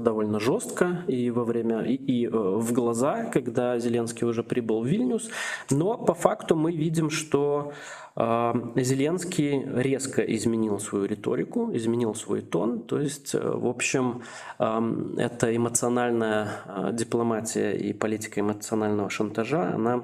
довольно 0.00 0.40
жестко 0.40 1.04
и 1.06 1.30
во 1.30 1.44
время 1.44 1.82
и, 1.82 1.94
и 1.94 2.26
в 2.28 2.72
глаза, 2.72 3.24
когда 3.24 3.78
Зеленский 3.78 4.26
уже 4.26 4.42
прибыл 4.42 4.82
в 4.82 4.86
Вильнюс. 4.86 5.30
Но 5.70 5.96
по 5.96 6.14
факту 6.14 6.56
мы 6.56 6.72
видим, 6.72 7.10
что 7.10 7.72
Зеленский 8.16 9.62
резко 9.82 10.22
изменил 10.22 10.78
свою 10.78 11.04
риторику, 11.04 11.70
изменил 11.74 12.14
свой 12.14 12.40
тон. 12.40 12.80
То 12.80 12.98
есть, 12.98 13.34
в 13.34 13.66
общем, 13.66 14.22
эта 14.58 15.54
эмоциональная 15.54 16.92
дипломатия 16.92 17.72
и 17.72 17.92
политика 17.92 18.40
эмоционального 18.40 19.10
шантажа, 19.10 19.74
она 19.74 20.02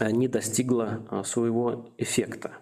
не 0.00 0.28
достигла 0.28 1.00
своего 1.24 1.90
эффекта. 1.98 2.52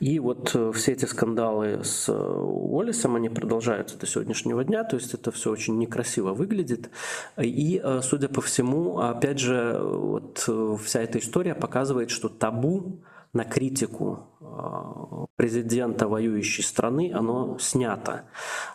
И 0.00 0.18
вот 0.18 0.50
э, 0.54 0.72
все 0.72 0.92
эти 0.92 1.04
скандалы 1.04 1.84
с 1.84 2.08
э, 2.08 2.12
Уоллесом, 2.12 3.16
они 3.16 3.28
продолжаются 3.28 3.98
до 3.98 4.06
сегодняшнего 4.06 4.64
дня, 4.64 4.84
то 4.84 4.96
есть 4.96 5.14
это 5.14 5.30
все 5.30 5.50
очень 5.50 5.78
некрасиво 5.78 6.32
выглядит. 6.32 6.90
И, 7.38 7.80
э, 7.82 8.00
судя 8.02 8.28
по 8.28 8.40
всему, 8.40 8.98
опять 8.98 9.38
же, 9.38 9.78
вот 9.80 10.48
вся 10.82 11.02
эта 11.02 11.18
история 11.18 11.54
показывает, 11.54 12.10
что 12.10 12.28
табу 12.28 13.00
на 13.32 13.44
критику 13.44 14.26
а, 14.40 15.26
президента 15.36 16.06
воюющей 16.06 16.62
страны, 16.62 17.12
оно 17.14 17.56
снято. 17.58 18.24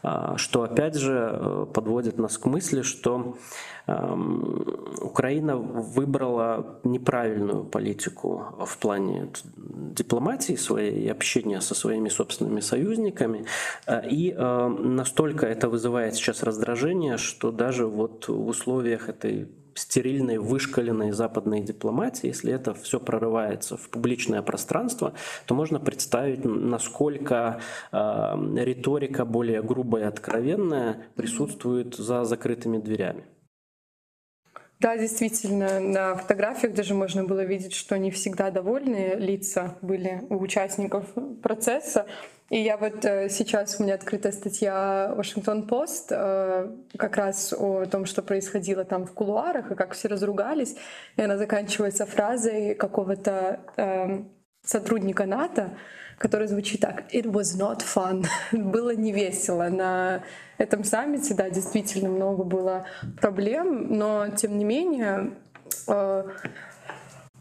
А, 0.01 0.37
что 0.37 0.63
опять 0.63 0.95
же 0.95 1.29
э, 1.31 1.65
подводит 1.73 2.17
нас 2.17 2.37
к 2.37 2.45
мысли, 2.45 2.81
что 2.81 3.37
Украина 5.01 5.55
выбрала 5.55 6.81
неправильную 6.83 7.63
политику 7.63 8.43
в 8.65 8.77
плане 8.79 9.29
дипломатии 9.55 10.57
своей 10.57 11.05
и 11.05 11.07
общения 11.07 11.61
со 11.61 11.73
своими 11.73 12.09
собственными 12.09 12.59
союзниками. 12.59 13.45
А, 13.85 13.99
и 13.99 14.33
настолько 14.33 15.45
это 15.45 15.69
вызывает 15.69 16.15
сейчас 16.15 16.43
раздражение, 16.43 17.17
что 17.17 17.51
даже 17.51 17.87
вот 17.87 18.27
в 18.27 18.47
условиях 18.47 19.07
этой 19.07 19.47
стерильной, 19.77 20.37
вышкаленной 20.37 21.11
западной 21.11 21.61
дипломатии, 21.61 22.27
если 22.27 22.51
это 22.53 22.73
все 22.73 22.99
прорывается 22.99 23.77
в 23.77 23.89
публичное 23.89 24.41
пространство, 24.41 25.13
то 25.45 25.55
можно 25.55 25.79
представить, 25.79 26.43
насколько 26.43 27.61
э, 27.91 27.97
риторика 28.57 29.25
более 29.25 29.61
грубая 29.61 30.03
и 30.03 30.07
откровенная 30.07 31.03
присутствует 31.15 31.95
за 31.95 32.23
закрытыми 32.23 32.77
дверями. 32.77 33.23
Да, 34.79 34.95
действительно, 34.95 35.79
на 35.79 36.15
фотографиях 36.15 36.73
даже 36.73 36.93
можно 36.93 37.23
было 37.23 37.43
видеть, 37.43 37.73
что 37.73 37.97
не 37.97 38.11
всегда 38.11 38.51
довольные 38.51 39.15
лица 39.15 39.75
были 39.81 40.21
у 40.29 40.37
участников 40.37 41.05
процесса. 41.41 42.05
И 42.49 42.61
я 42.61 42.77
вот 42.77 43.03
э, 43.03 43.27
сейчас 43.29 43.77
у 43.79 43.83
меня 43.83 43.95
открыта 43.95 44.31
статья 44.31 45.13
Вашингтон 45.17 45.67
Пост 45.67 46.07
э, 46.11 46.71
как 46.97 47.17
раз 47.17 47.53
о 47.53 47.85
том, 47.85 48.05
что 48.05 48.21
происходило 48.21 48.85
там 48.85 49.05
в 49.05 49.13
кулуарах 49.13 49.71
и 49.71 49.75
как 49.75 49.93
все 49.93 50.07
разругались. 50.07 50.75
И 51.17 51.21
она 51.21 51.37
заканчивается 51.37 52.05
фразой 52.05 52.73
какого-то 52.75 53.59
э, 53.75 54.23
сотрудника 54.63 55.25
НАТО, 55.25 55.77
который 56.17 56.47
звучит 56.47 56.79
так: 56.79 57.13
"It 57.13 57.25
was 57.25 57.59
not 57.59 57.81
fun". 57.83 58.25
было 58.53 58.95
не 58.95 59.11
весело 59.11 59.67
на 59.67 60.23
этом 60.57 60.85
саммите. 60.85 61.33
Да, 61.33 61.49
действительно 61.49 62.07
много 62.09 62.45
было 62.45 62.85
проблем, 63.19 63.87
но 63.97 64.29
тем 64.29 64.57
не 64.57 64.63
менее 64.63 65.33
э, 65.89 66.23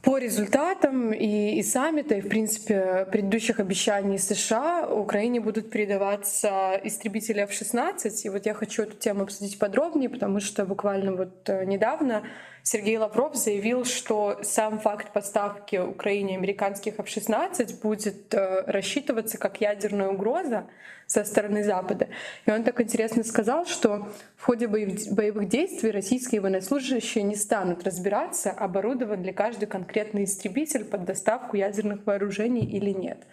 по 0.06 0.18
результатам 0.18 1.12
и, 1.12 1.58
и 1.58 1.62
саммита, 1.64 2.14
и, 2.14 2.20
в 2.20 2.28
принципе, 2.28 3.08
предыдущих 3.10 3.58
обещаний 3.58 4.20
США 4.20 4.86
Украине 4.88 5.40
будут 5.40 5.68
передаваться 5.68 6.80
истребители 6.84 7.40
F-16. 7.40 8.08
И 8.22 8.28
вот 8.28 8.46
я 8.46 8.54
хочу 8.54 8.84
эту 8.84 8.96
тему 8.96 9.24
обсудить 9.24 9.58
подробнее, 9.58 10.08
потому 10.08 10.38
что 10.38 10.64
буквально 10.64 11.12
вот 11.16 11.48
э, 11.48 11.64
недавно 11.64 12.22
Сергей 12.66 12.98
Лавров 12.98 13.36
заявил, 13.36 13.84
что 13.84 14.40
сам 14.42 14.80
факт 14.80 15.12
поставки 15.12 15.76
Украине 15.76 16.36
американских 16.36 16.98
F-16 16.98 17.80
будет 17.80 18.34
э, 18.34 18.64
рассчитываться 18.66 19.38
как 19.38 19.60
ядерная 19.60 20.08
угроза 20.08 20.66
со 21.06 21.22
стороны 21.22 21.62
Запада. 21.62 22.08
И 22.44 22.50
он 22.50 22.64
так 22.64 22.80
интересно 22.80 23.22
сказал, 23.22 23.66
что 23.66 24.08
в 24.36 24.42
ходе 24.42 24.66
боевых 24.66 25.48
действий 25.48 25.92
российские 25.92 26.40
военнослужащие 26.40 27.22
не 27.22 27.36
станут 27.36 27.84
разбираться, 27.84 28.50
оборудован 28.50 29.22
ли 29.22 29.32
каждый 29.32 29.66
конкретный 29.66 30.24
истребитель 30.24 30.84
под 30.84 31.04
доставку 31.04 31.56
ядерных 31.56 32.04
вооружений 32.04 32.64
или 32.64 32.90
нет. 32.90 33.28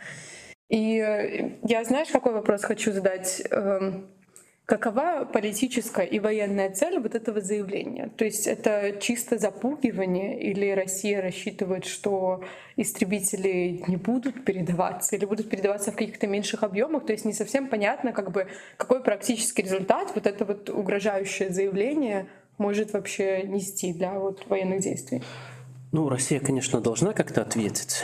И 0.70 1.00
э, 1.00 1.54
я, 1.64 1.84
знаешь, 1.84 2.10
какой 2.10 2.34
вопрос 2.34 2.64
хочу 2.64 2.92
задать? 2.92 3.42
Какова 4.66 5.26
политическая 5.26 6.06
и 6.06 6.20
военная 6.20 6.72
цель 6.72 6.98
вот 7.00 7.16
этого 7.16 7.42
заявления? 7.42 8.10
То 8.16 8.24
есть 8.24 8.48
это 8.48 8.96
чисто 9.02 9.38
запугивание 9.38 10.42
или 10.42 10.72
Россия 10.72 11.22
рассчитывает, 11.22 11.84
что 11.84 12.46
истребители 12.78 13.84
не 13.88 13.98
будут 13.98 14.46
передаваться 14.46 15.18
или 15.18 15.26
будут 15.26 15.50
передаваться 15.50 15.92
в 15.92 15.96
каких-то 15.96 16.28
меньших 16.28 16.64
объемах? 16.64 17.06
То 17.06 17.12
есть 17.12 17.26
не 17.26 17.34
совсем 17.34 17.68
понятно, 17.68 18.14
как 18.14 18.32
бы, 18.32 18.48
какой 18.78 19.04
практический 19.04 19.64
результат 19.64 20.14
вот 20.16 20.28
это 20.28 20.46
вот 20.46 20.70
угрожающее 20.70 21.50
заявление 21.50 22.28
может 22.58 22.94
вообще 22.94 23.44
нести 23.44 23.92
для 23.92 24.14
вот 24.18 24.48
военных 24.48 24.80
действий. 24.80 25.22
Ну, 25.94 26.10
Россия, 26.10 26.40
конечно, 26.40 26.82
должна 26.82 27.14
как-то 27.14 27.44
ответить. 27.44 28.02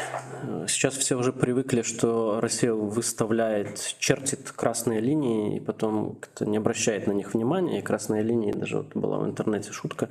Сейчас 0.68 0.96
все 0.96 1.16
уже 1.16 1.34
привыкли, 1.34 1.82
что 1.82 2.40
Россия 2.40 2.72
выставляет, 2.72 3.96
чертит 3.98 4.52
красные 4.52 5.00
линии 5.00 5.58
и 5.58 5.60
потом 5.60 6.18
как-то 6.22 6.46
не 6.46 6.58
обращает 6.58 7.08
на 7.08 7.14
них 7.14 7.34
внимания. 7.34 7.80
И 7.80 7.82
красные 7.82 8.22
линии, 8.22 8.52
даже 8.52 8.78
вот 8.78 8.96
была 8.96 9.18
в 9.18 9.26
интернете 9.26 9.72
шутка, 9.72 10.10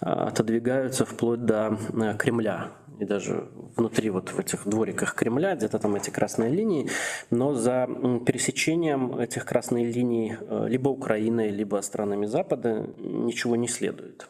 а, 0.00 0.28
отодвигаются 0.28 1.04
вплоть 1.04 1.44
до 1.44 1.78
э, 1.92 2.16
Кремля 2.16 2.70
и 2.98 3.04
даже 3.04 3.46
внутри 3.76 4.08
вот 4.08 4.30
в 4.30 4.38
этих 4.38 4.66
двориках 4.66 5.14
Кремля, 5.14 5.54
где-то 5.54 5.78
там 5.78 5.96
эти 5.96 6.08
красные 6.08 6.50
линии, 6.50 6.88
но 7.28 7.52
за 7.52 7.86
пересечением 8.24 9.18
этих 9.18 9.44
красных 9.44 9.94
линий 9.94 10.34
э, 10.40 10.66
либо 10.66 10.88
Украиной, 10.88 11.50
либо 11.50 11.82
странами 11.82 12.24
Запада 12.24 12.88
ничего 12.96 13.54
не 13.54 13.68
следует. 13.68 14.28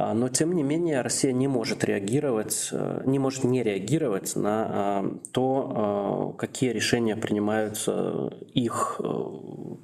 А, 0.00 0.14
но 0.14 0.30
тем 0.30 0.54
не 0.54 0.62
менее 0.62 1.02
Россия 1.02 1.32
не 1.32 1.46
может 1.46 1.84
реагировать, 1.84 2.70
э, 2.72 3.02
не 3.04 3.18
может 3.18 3.44
не 3.44 3.62
реагировать 3.62 4.34
на 4.34 4.66
а, 4.68 5.18
то, 5.32 5.72
а, 5.74 6.38
какие 6.38 6.70
решения 6.70 7.16
принимаются 7.16 8.30
их 8.54 8.98
э, 8.98 9.12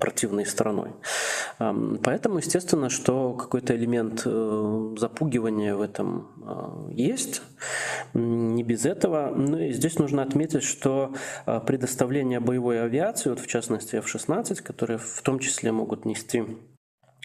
противной 0.00 0.46
стороной. 0.46 0.92
Поэтому, 1.59 2.38
естественно, 2.38 2.88
что 2.88 3.35
какой-то 3.35 3.76
элемент 3.76 4.22
э, 4.24 4.94
запугивания 4.98 5.74
в 5.74 5.81
этом 5.81 6.29
есть. 6.92 7.42
Не 8.14 8.62
без 8.62 8.87
этого. 8.87 9.33
Ну 9.35 9.59
и 9.59 9.72
здесь 9.72 9.98
нужно 9.98 10.22
отметить, 10.22 10.62
что 10.62 11.12
предоставление 11.66 12.40
боевой 12.40 12.83
авиации, 12.83 13.31
вот 13.31 13.40
в 13.40 13.46
частности 13.46 13.96
F-16, 13.96 14.62
которые 14.62 14.98
в 14.98 15.22
том 15.22 15.38
числе 15.38 15.72
могут 15.72 16.05
нести 16.05 16.44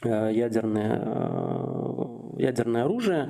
ядерные 0.04 0.98
ядерное 2.42 2.84
оружие, 2.84 3.30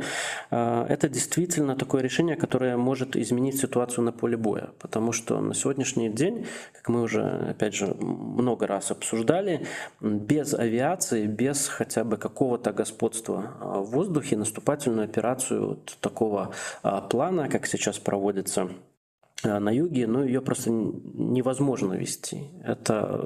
э, 0.52 0.86
это 0.89 1.10
действительно 1.10 1.76
такое 1.76 2.02
решение, 2.02 2.36
которое 2.36 2.78
может 2.78 3.15
изменить 3.15 3.60
ситуацию 3.60 4.04
на 4.04 4.12
поле 4.12 4.38
боя. 4.38 4.69
Потому 4.80 5.12
что 5.12 5.39
на 5.39 5.54
сегодняшний 5.54 6.10
день, 6.10 6.45
как 6.74 6.89
мы 6.89 7.02
уже, 7.02 7.24
опять 7.50 7.76
же, 7.76 7.88
много 8.00 8.67
раз 8.67 8.91
обсуждали, 8.91 9.65
без 10.02 10.54
авиации, 10.54 11.28
без 11.28 11.67
хотя 11.67 12.04
бы 12.04 12.17
какого-то 12.17 12.71
господства 12.71 13.54
э, 13.60 13.80
в 13.80 13.91
воздухе 13.91 14.38
наступательную 14.38 15.06
операцию 15.06 15.67
вот 15.67 15.97
такого 16.00 16.52
э, 16.84 17.02
плана, 17.10 17.50
как 17.50 17.67
сейчас 17.67 18.00
проводится 18.00 18.69
на 19.43 19.71
юге, 19.71 20.08
но 20.08 20.23
ее 20.23 20.41
просто 20.41 20.69
невозможно 20.71 21.93
вести. 21.93 22.49
Это 22.63 23.21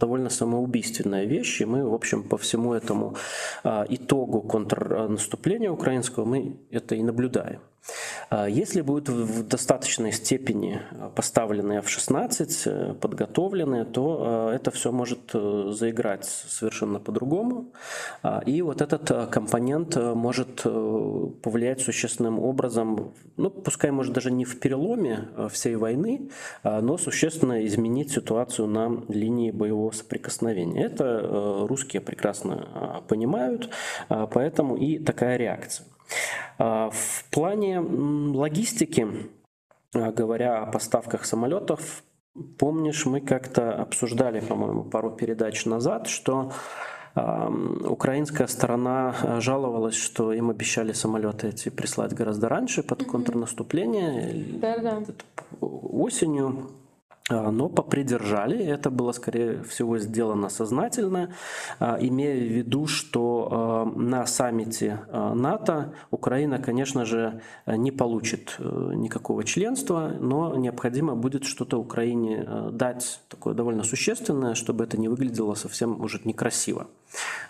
довольно 0.00 0.30
самоубийственная 0.30 1.24
вещь, 1.24 1.60
и 1.60 1.64
мы, 1.64 1.88
в 1.88 1.94
общем, 1.94 2.22
по 2.22 2.36
всему 2.36 2.74
этому 2.74 3.16
э, 3.62 3.84
итогу 3.88 4.42
контрнаступления 4.42 5.70
украинского 5.70 6.24
мы 6.24 6.56
это 6.70 6.94
и 6.94 7.02
наблюдаем. 7.02 7.60
А 8.30 8.48
если 8.48 8.80
будет 8.80 9.08
в 9.08 9.46
достаточной 9.46 10.12
степени 10.12 10.80
поставлены 11.14 11.74
F-16, 11.74 12.62
э, 12.66 12.94
подготовлены, 12.94 13.84
то 13.84 14.50
э, 14.50 14.56
это 14.56 14.70
все 14.70 14.92
может 14.92 15.30
э, 15.34 15.72
заиграть 15.72 16.24
совершенно 16.24 16.98
по-другому. 16.98 17.72
А, 18.22 18.42
и 18.46 18.62
вот 18.62 18.80
этот 18.80 19.30
компонент 19.30 19.96
может 19.96 20.62
повлиять 20.62 21.80
существенным 21.80 22.38
образом, 22.38 23.12
ну, 23.36 23.50
пускай, 23.50 23.90
может, 23.90 24.12
даже 24.12 24.30
не 24.30 24.44
в 24.44 24.58
переломе 24.58 25.28
всей 25.50 25.76
войны, 25.76 26.30
а, 26.62 26.80
но 26.80 26.96
существенно 26.96 27.64
изменить 27.66 28.12
ситуацию 28.12 28.68
на 28.68 29.02
линии 29.08 29.50
боевого 29.50 29.92
соприкосновения. 29.92 30.84
Это 30.84 31.66
русские 31.68 32.00
прекрасно 32.00 33.02
понимают, 33.08 33.70
поэтому 34.08 34.76
и 34.76 34.98
такая 34.98 35.36
реакция. 35.36 35.86
А, 36.58 36.90
в 36.90 37.24
плане 37.30 37.80
логистики, 37.80 39.06
а, 39.94 40.12
говоря 40.12 40.62
о 40.62 40.66
поставках 40.66 41.24
самолетов, 41.24 42.02
помнишь, 42.58 43.06
мы 43.06 43.20
как-то 43.20 43.72
обсуждали, 43.72 44.40
по-моему, 44.40 44.84
пару 44.84 45.10
передач 45.10 45.64
назад, 45.66 46.06
что 46.08 46.52
Украинская 47.16 48.48
сторона 48.48 49.38
жаловалась, 49.38 49.94
что 49.94 50.32
им 50.32 50.50
обещали 50.50 50.90
самолеты 50.90 51.50
эти 51.50 51.68
прислать 51.68 52.12
гораздо 52.12 52.48
раньше 52.48 52.82
под 52.82 53.04
контрнаступление 53.04 54.44
да, 54.58 54.78
да. 54.78 55.02
осенью. 55.60 56.72
А, 57.30 57.50
но 57.50 57.70
попридержали. 57.70 58.62
Это 58.62 58.90
было, 58.90 59.12
скорее 59.12 59.62
всего, 59.62 59.98
сделано 59.98 60.50
сознательно, 60.50 61.30
а, 61.78 61.96
имея 61.98 62.36
в 62.36 62.52
виду, 62.52 62.86
что 62.86 63.48
а, 63.50 63.84
на 63.86 64.26
саммите 64.26 65.00
НАТО 65.10 65.94
Украина, 66.10 66.58
конечно 66.58 67.06
же, 67.06 67.40
не 67.66 67.90
получит 67.90 68.56
э, 68.58 68.92
никакого 68.94 69.44
членства, 69.44 70.12
но 70.20 70.56
необходимо 70.56 71.16
будет 71.16 71.44
что-то 71.44 71.78
Украине 71.78 72.46
дать 72.72 73.20
такое 73.28 73.54
довольно 73.54 73.84
существенное, 73.84 74.54
чтобы 74.54 74.84
это 74.84 74.98
не 74.98 75.08
выглядело 75.08 75.54
совсем 75.54 76.00
уже 76.00 76.20
некрасиво. 76.24 76.88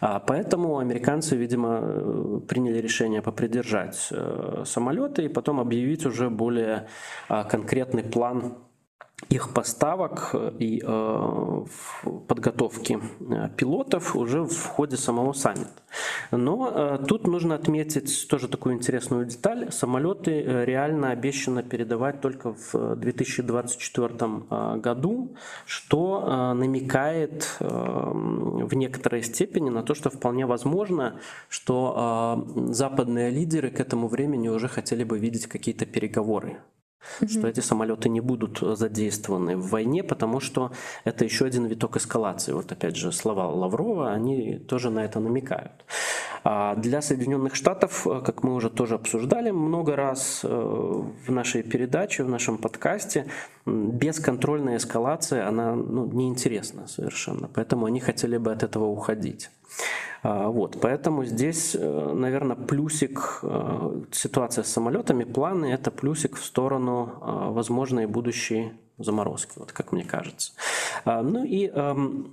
Поэтому 0.01 0.79
американцы, 0.79 1.37
видимо, 1.37 1.81
э, 1.83 2.41
приняли 2.47 2.79
решение 2.79 3.23
попридержать 3.23 4.09
э, 4.11 4.65
самолеты 4.67 5.25
и 5.25 5.29
потом 5.29 5.61
объявить 5.61 6.07
уже 6.07 6.31
более 6.31 6.87
конкретный 7.29 8.03
план 8.03 8.55
их 9.29 9.53
поставок 9.53 10.31
э, 10.33 10.53
и 10.59 10.83
э, 10.85 11.65
подготовки 12.29 12.99
э, 13.21 13.49
пилотов 13.57 14.17
уже 14.17 14.43
в 14.43 14.67
ходе 14.67 14.97
самого 14.97 15.33
саммита. 15.33 15.71
Но 16.31 16.71
э, 16.75 17.05
тут 17.07 17.27
нужно 17.27 17.55
отметить 17.55 18.27
тоже 18.29 18.49
такую 18.49 18.75
интересную 18.75 19.25
деталь. 19.27 19.71
Самолеты 19.71 20.43
э, 20.43 20.65
реально 20.65 21.11
обещано 21.11 21.63
передавать 21.63 22.21
только 22.21 22.55
в 22.55 22.97
2024 22.97 24.09
э, 24.51 24.77
году, 24.77 25.37
что 25.67 26.25
э, 26.27 26.53
намекает 26.55 27.57
э, 27.61 27.67
в 27.67 28.75
некоторой 28.75 29.23
степени 29.23 29.71
на 29.71 29.83
то, 29.83 29.95
что 29.95 30.11
вполне 30.11 30.47
возможно, 30.47 31.21
что 31.49 32.45
э, 32.57 32.73
западные 32.73 33.31
лидеры 33.31 33.71
к 33.71 33.81
этому 33.81 34.09
времени 34.09 34.49
уже 34.49 34.69
хотели 34.69 35.05
бы 35.05 35.19
видеть 35.19 35.47
какие-то 35.47 35.87
переговоры 35.87 36.59
mm-hmm. 37.21 37.29
что 37.29 37.49
эти 37.49 37.61
самолеты 37.61 38.09
не 38.09 38.21
будут 38.21 38.59
задействованы 38.79 39.57
в 39.57 39.69
войне, 39.71 40.03
потому 40.03 40.41
что 40.41 40.73
это 41.05 41.25
еще 41.25 41.45
один 41.47 41.67
виток 41.67 41.97
эскалации. 41.97 42.53
Вот 42.53 42.73
опять 42.73 42.97
же 42.97 43.13
слова 43.13 43.49
Лаврова, 43.49 44.13
они 44.13 44.59
тоже 44.59 44.91
на 44.91 45.05
это 45.05 45.21
намекают. 45.21 45.85
А 46.47 46.75
для 46.77 47.01
Соединенных 47.01 47.55
Штатов, 47.55 48.07
как 48.25 48.43
мы 48.43 48.55
уже 48.55 48.69
тоже 48.69 48.97
обсуждали 48.97 49.51
много 49.51 49.97
раз 49.97 50.41
э, 50.43 50.49
в 50.49 51.31
нашей 51.33 51.63
передаче, 51.63 52.23
в 52.23 52.29
нашем 52.29 52.59
подкасте, 52.59 53.27
бесконтрольная 53.67 54.77
эскалация, 54.77 55.49
она 55.49 55.75
ну, 55.75 56.07
неинтересна 56.13 56.87
совершенно. 56.87 57.49
Поэтому 57.49 57.87
они 57.87 58.01
хотели 58.01 58.37
бы 58.37 58.53
от 58.53 58.63
этого 58.63 58.85
уходить. 58.85 59.51
А, 60.23 60.49
вот, 60.49 60.79
поэтому 60.81 61.25
здесь, 61.25 61.77
э, 61.79 62.13
наверное, 62.15 62.57
плюсик, 62.57 63.41
э, 63.43 64.03
ситуация 64.11 64.65
с 64.65 64.73
самолетами, 64.73 65.25
планы– 65.25 65.67
это 65.73 65.91
плюсик 65.91 66.37
в 66.37 66.45
сторону 66.45 67.13
э, 67.21 67.53
возможной 67.53 68.07
будущей 68.07 68.73
заморозки, 68.97 69.53
вот 69.57 69.73
как 69.73 69.93
мне 69.93 70.05
кажется. 70.05 70.53
А, 71.05 71.23
ну 71.23 71.45
и 71.45 71.67
эм, 71.67 72.33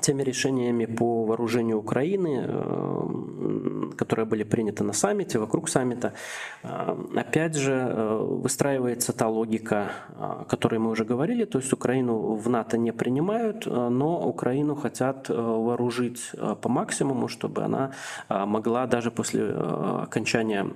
теми 0.00 0.22
решениями 0.22 0.86
по 0.86 1.24
вооружению 1.24 1.78
Украины, 1.78 2.44
э, 2.46 3.92
которые 3.96 4.26
были 4.26 4.44
приняты 4.44 4.84
на 4.84 4.92
саммите, 4.92 5.38
вокруг 5.38 5.68
саммита, 5.68 6.12
э, 6.62 6.96
опять 7.16 7.54
же 7.54 7.72
э, 7.72 8.16
выстраивается 8.42 9.12
та 9.12 9.28
логика, 9.28 9.90
о 10.18 10.44
которой 10.44 10.78
мы 10.78 10.90
уже 10.90 11.04
говорили, 11.04 11.44
то 11.44 11.58
есть 11.58 11.72
Украину 11.72 12.34
в 12.34 12.48
НАТО 12.48 12.78
не 12.78 12.92
принимают, 12.92 13.66
но 13.66 14.28
Украину 14.28 14.74
хотят 14.74 15.28
вооружить 15.28 16.32
по 16.60 16.68
максимуму, 16.68 17.28
чтобы 17.28 17.62
она 17.62 17.92
могла 18.28 18.86
даже 18.86 19.10
после 19.10 19.50
окончания 19.50 20.66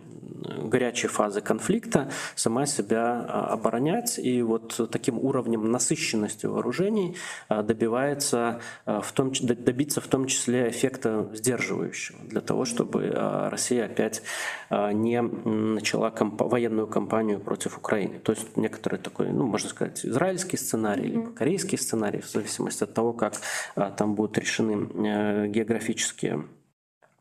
горячей 0.64 1.08
фазы 1.08 1.40
конфликта 1.40 2.10
сама 2.34 2.66
себя 2.66 3.20
оборонять. 3.20 4.18
И 4.18 4.42
вот 4.42 4.88
таким 4.90 5.18
уровнем 5.18 5.70
насыщенности 5.70 6.46
вооружений 6.46 7.16
добивается 7.48 8.60
в 8.86 9.07
том, 9.12 9.32
добиться 9.32 10.00
в 10.00 10.06
том 10.06 10.26
числе 10.26 10.68
эффекта 10.68 11.30
сдерживающего, 11.32 12.18
для 12.24 12.40
того, 12.40 12.64
чтобы 12.64 13.12
а, 13.14 13.50
Россия 13.50 13.86
опять 13.86 14.22
а, 14.70 14.92
не 14.92 15.20
начала 15.22 16.10
комп- 16.10 16.42
военную 16.42 16.86
кампанию 16.86 17.40
против 17.40 17.78
Украины. 17.78 18.18
То 18.18 18.32
есть 18.32 18.56
некоторый 18.56 18.98
такой, 18.98 19.30
ну, 19.30 19.46
можно 19.46 19.68
сказать, 19.68 20.04
израильский 20.04 20.56
сценарий, 20.56 21.04
mm-hmm. 21.04 21.12
либо 21.12 21.32
корейский 21.32 21.78
сценарий, 21.78 22.20
в 22.20 22.30
зависимости 22.30 22.84
от 22.84 22.94
того, 22.94 23.12
как 23.12 23.34
а, 23.74 23.90
там 23.90 24.14
будут 24.14 24.38
решены 24.38 24.88
э, 25.06 25.46
географические 25.48 26.44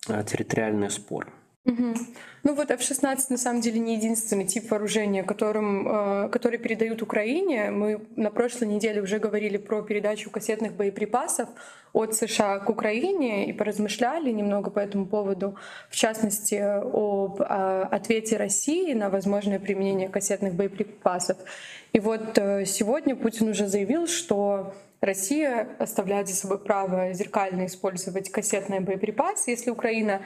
территориальные 0.07 0.89
споры. 0.89 1.27
Угу. 1.67 1.93
Ну 2.43 2.53
вот 2.53 2.71
F-16 2.71 3.25
на 3.29 3.37
самом 3.37 3.59
деле 3.59 3.79
не 3.79 3.95
единственный 3.95 4.45
тип 4.45 4.71
вооружения, 4.71 5.23
которым, 5.23 6.25
э, 6.25 6.29
который 6.29 6.57
передают 6.57 7.01
Украине. 7.01 7.71
Мы 7.71 7.99
на 8.15 8.31
прошлой 8.31 8.69
неделе 8.69 9.01
уже 9.01 9.19
говорили 9.19 9.57
про 9.57 9.81
передачу 9.81 10.29
кассетных 10.29 10.71
боеприпасов 10.73 11.49
от 11.91 12.15
США 12.15 12.59
к 12.59 12.69
Украине 12.69 13.49
и 13.49 13.53
поразмышляли 13.53 14.31
немного 14.31 14.69
по 14.69 14.79
этому 14.79 15.07
поводу, 15.07 15.57
в 15.89 15.95
частности, 15.97 16.55
об 16.55 17.41
э, 17.41 17.43
ответе 17.91 18.37
России 18.37 18.93
на 18.93 19.09
возможное 19.09 19.59
применение 19.59 20.07
кассетных 20.07 20.53
боеприпасов. 20.53 21.37
И 21.91 21.99
вот 21.99 22.37
э, 22.37 22.63
сегодня 22.65 23.13
Путин 23.17 23.49
уже 23.49 23.67
заявил, 23.67 24.07
что 24.07 24.73
Россия 25.01 25.67
оставляет 25.79 26.29
за 26.29 26.35
собой 26.35 26.59
право 26.59 27.11
зеркально 27.11 27.65
использовать 27.65 28.31
кассетные 28.31 28.79
боеприпасы, 28.79 29.51
если 29.51 29.69
Украина 29.69 30.21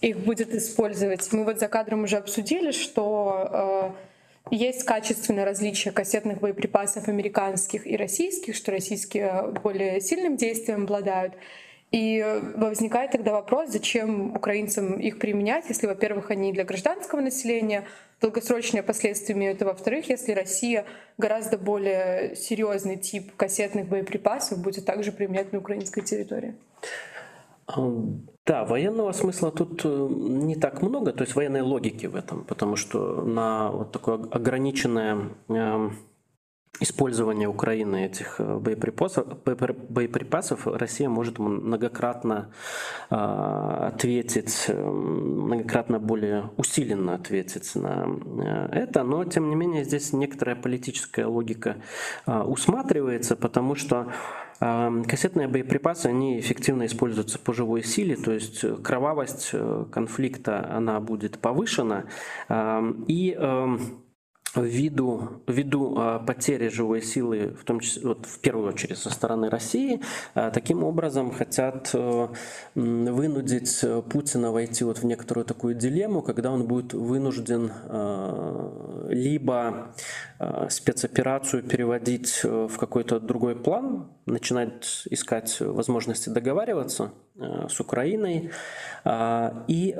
их 0.00 0.18
будет 0.18 0.54
использовать. 0.54 1.32
Мы 1.32 1.44
вот 1.44 1.58
за 1.58 1.68
кадром 1.68 2.04
уже 2.04 2.16
обсудили, 2.16 2.70
что 2.70 3.94
э, 4.50 4.54
есть 4.54 4.84
качественное 4.84 5.44
различие 5.44 5.92
кассетных 5.92 6.40
боеприпасов 6.40 7.08
американских 7.08 7.86
и 7.86 7.96
российских, 7.96 8.54
что 8.54 8.72
российские 8.72 9.54
более 9.62 10.00
сильным 10.00 10.36
действием 10.36 10.84
обладают. 10.84 11.34
И 11.92 12.24
возникает 12.56 13.12
тогда 13.12 13.32
вопрос, 13.32 13.70
зачем 13.70 14.34
украинцам 14.34 14.98
их 14.98 15.18
применять, 15.18 15.66
если, 15.68 15.86
во-первых, 15.86 16.30
они 16.30 16.52
для 16.52 16.64
гражданского 16.64 17.20
населения 17.20 17.84
долгосрочные 18.20 18.82
последствия 18.82 19.34
имеют, 19.34 19.62
а 19.62 19.66
во-вторых, 19.66 20.08
если 20.08 20.32
Россия 20.32 20.84
гораздо 21.16 21.58
более 21.58 22.34
серьезный 22.34 22.96
тип 22.96 23.34
кассетных 23.36 23.86
боеприпасов 23.86 24.58
будет 24.58 24.84
также 24.84 25.12
применять 25.12 25.52
на 25.52 25.60
украинской 25.60 26.02
территории. 26.02 26.54
Да, 28.46 28.64
военного 28.64 29.10
смысла 29.10 29.50
тут 29.50 29.80
э, 29.84 29.88
не 29.88 30.54
так 30.54 30.80
много, 30.80 31.12
то 31.12 31.24
есть 31.24 31.34
военной 31.34 31.62
логики 31.62 32.06
в 32.06 32.14
этом, 32.14 32.44
потому 32.44 32.76
что 32.76 33.22
на 33.22 33.72
вот 33.72 33.90
такое 33.90 34.22
ограниченное 34.30 35.30
эм, 36.74 36.82
использование 36.82 37.48
Украины 37.48 38.06
этих 38.06 38.36
э, 38.38 38.58
боеприпасов, 38.58 39.26
боеприпасов 39.44 40.66
Россия 40.66 41.08
может 41.08 41.38
многократно 41.38 42.50
э, 43.10 43.14
ответить, 43.16 44.68
многократно 44.68 45.98
более 45.98 46.50
усиленно 46.56 47.14
ответить 47.14 47.74
на 47.74 48.68
это, 48.72 49.02
но 49.02 49.24
тем 49.24 49.50
не 49.50 49.56
менее 49.56 49.84
здесь 49.84 50.12
некоторая 50.12 50.56
политическая 50.56 51.26
логика 51.26 51.76
усматривается, 52.26 53.36
потому 53.36 53.74
что 53.74 54.12
Кассетные 54.58 55.48
боеприпасы, 55.48 56.06
они 56.06 56.40
эффективно 56.40 56.86
используются 56.86 57.38
по 57.38 57.52
живой 57.52 57.82
силе, 57.84 58.16
то 58.16 58.32
есть 58.32 58.64
э, 58.64 58.76
кровавость 58.76 59.50
э, 59.52 59.84
конфликта, 59.92 60.66
она 60.70 60.98
будет 61.00 61.38
повышена. 61.38 62.04
И 62.48 63.38
ввиду, 64.56 65.42
ввиду 65.46 65.94
а, 65.98 66.18
потери 66.18 66.68
живой 66.68 67.02
силы, 67.02 67.56
в, 67.58 67.64
том 67.64 67.80
числе, 67.80 68.08
вот, 68.08 68.26
в 68.26 68.40
первую 68.40 68.68
очередь 68.68 68.98
со 68.98 69.10
стороны 69.10 69.50
России, 69.50 70.00
а, 70.34 70.50
таким 70.50 70.84
образом 70.84 71.30
хотят 71.32 71.90
э, 71.94 72.28
вынудить 72.74 73.84
Путина 74.10 74.52
войти 74.52 74.84
вот 74.84 74.98
в 74.98 75.04
некоторую 75.04 75.44
такую 75.44 75.74
дилемму, 75.74 76.22
когда 76.22 76.50
он 76.50 76.66
будет 76.66 76.94
вынужден 76.94 77.72
а, 77.84 79.06
либо 79.08 79.94
спецоперацию 80.68 81.62
переводить 81.62 82.40
э, 82.44 82.68
в 82.70 82.76
какой-то 82.78 83.20
другой 83.20 83.56
план, 83.56 84.10
начинать 84.26 85.02
искать 85.10 85.60
возможности 85.60 86.28
договариваться 86.28 87.12
э, 87.38 87.68
с 87.68 87.80
Украиной, 87.80 88.50
и 89.68 89.96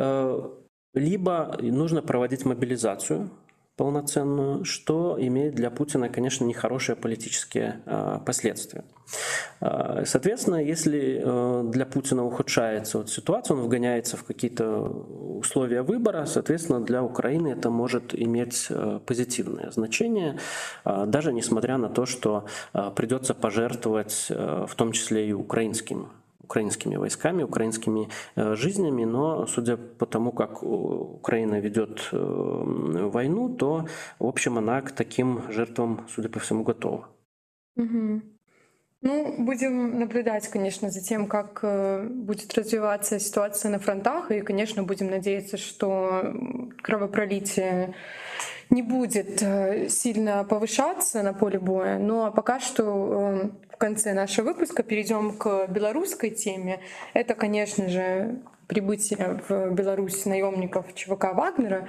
либо 0.94 1.58
нужно 1.60 2.02
проводить 2.02 2.44
мобилизацию 2.44 3.30
полноценную, 3.76 4.64
что 4.64 5.16
имеет 5.20 5.54
для 5.54 5.70
Путина, 5.70 6.08
конечно, 6.08 6.44
нехорошие 6.44 6.96
политические 6.96 7.80
э, 7.84 8.18
последствия. 8.24 8.84
Э, 9.60 10.04
соответственно, 10.06 10.64
если 10.64 11.20
э, 11.22 11.62
для 11.70 11.84
Путина 11.84 12.24
ухудшается 12.24 12.98
вот 12.98 13.10
ситуация, 13.10 13.54
он 13.56 13.62
вгоняется 13.62 14.16
в 14.16 14.24
какие-то 14.24 14.80
условия 15.38 15.82
выбора, 15.82 16.24
соответственно, 16.24 16.80
для 16.80 17.02
Украины 17.02 17.48
это 17.48 17.70
может 17.70 18.14
иметь 18.14 18.66
э, 18.70 19.00
позитивное 19.04 19.70
значение, 19.70 20.38
э, 20.84 21.04
даже 21.06 21.32
несмотря 21.32 21.76
на 21.76 21.90
то, 21.90 22.06
что 22.06 22.46
придется 22.94 23.34
пожертвовать 23.34 24.26
э, 24.30 24.66
в 24.66 24.74
том 24.74 24.92
числе 24.92 25.28
и 25.28 25.32
украинским 25.32 26.08
украинскими 26.46 26.96
войсками, 26.96 27.42
украинскими 27.42 28.08
жизнями, 28.36 29.04
но 29.04 29.46
судя 29.46 29.76
по 29.76 30.06
тому, 30.06 30.32
как 30.32 30.62
Украина 30.62 31.60
ведет 31.60 32.08
войну, 32.12 33.54
то, 33.56 33.86
в 34.18 34.26
общем, 34.26 34.58
она 34.58 34.80
к 34.80 34.92
таким 34.92 35.50
жертвам, 35.52 36.06
судя 36.08 36.28
по 36.28 36.38
всему, 36.38 36.64
готова. 36.64 37.08
Угу. 37.76 38.22
Ну, 39.06 39.36
будем 39.38 40.00
наблюдать, 40.00 40.48
конечно, 40.48 40.90
за 40.90 41.00
тем, 41.00 41.28
как 41.28 41.60
э, 41.62 42.08
будет 42.10 42.52
развиваться 42.58 43.20
ситуация 43.20 43.70
на 43.70 43.78
фронтах, 43.78 44.32
и, 44.32 44.40
конечно, 44.40 44.82
будем 44.82 45.10
надеяться, 45.10 45.56
что 45.56 46.34
кровопролитие 46.82 47.94
не 48.68 48.82
будет 48.82 49.40
э, 49.42 49.88
сильно 49.88 50.42
повышаться 50.42 51.22
на 51.22 51.32
поле 51.34 51.60
боя. 51.60 51.98
Ну 52.00 52.24
а 52.24 52.32
пока 52.32 52.58
что 52.58 52.82
э, 53.44 53.48
в 53.72 53.76
конце 53.76 54.12
нашего 54.12 54.46
выпуска 54.46 54.82
перейдем 54.82 55.36
к 55.36 55.68
белорусской 55.68 56.30
теме. 56.30 56.80
Это, 57.14 57.36
конечно 57.36 57.88
же, 57.88 58.40
прибытие 58.66 59.40
в 59.48 59.70
Беларусь 59.70 60.26
наемников 60.26 60.92
ЧВК 60.96 61.32
Вагнера. 61.32 61.88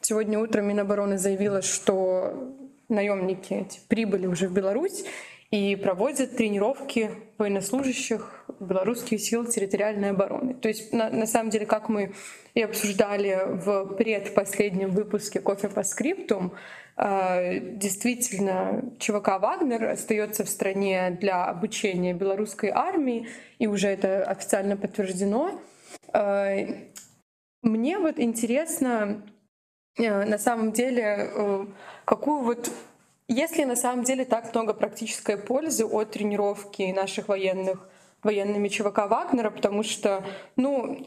Сегодня 0.00 0.38
утром 0.38 0.68
Минобороны 0.68 1.18
заявила, 1.18 1.60
что 1.60 2.54
наемники 2.88 3.66
прибыли 3.88 4.28
уже 4.28 4.46
в 4.46 4.52
Беларусь 4.52 5.04
и 5.52 5.76
проводят 5.76 6.34
тренировки 6.34 7.10
военнослужащих 7.36 8.46
белорусских 8.58 9.20
сил 9.20 9.44
территориальной 9.44 10.10
обороны. 10.10 10.54
То 10.54 10.68
есть, 10.68 10.94
на, 10.94 11.10
на 11.10 11.26
самом 11.26 11.50
деле, 11.50 11.66
как 11.66 11.90
мы 11.90 12.14
и 12.54 12.62
обсуждали 12.62 13.38
в 13.46 13.94
предпоследнем 13.96 14.90
выпуске 14.90 15.40
«Кофе 15.40 15.68
по 15.68 15.82
скриптум», 15.82 16.54
э, 16.96 17.60
действительно, 17.76 18.82
ЧВК 18.98 19.40
«Вагнер» 19.40 19.84
остается 19.84 20.44
в 20.44 20.48
стране 20.48 21.18
для 21.20 21.44
обучения 21.44 22.14
белорусской 22.14 22.70
армии, 22.70 23.28
и 23.58 23.66
уже 23.66 23.88
это 23.88 24.24
официально 24.24 24.78
подтверждено. 24.78 25.60
Э, 26.14 26.66
мне 27.60 27.98
вот 27.98 28.18
интересно, 28.18 29.22
э, 29.98 30.24
на 30.24 30.38
самом 30.38 30.72
деле, 30.72 31.68
какую 32.06 32.42
вот 32.42 32.70
если 33.32 33.64
на 33.64 33.76
самом 33.76 34.04
деле 34.04 34.24
так 34.24 34.52
много 34.54 34.74
практической 34.74 35.36
пользы 35.36 35.84
от 35.84 36.12
тренировки 36.12 36.92
наших 36.92 37.28
военных 37.28 37.88
военными 38.22 38.68
ЧВК 38.68 39.08
Вагнера, 39.08 39.50
потому 39.50 39.82
что, 39.82 40.24
ну, 40.56 41.06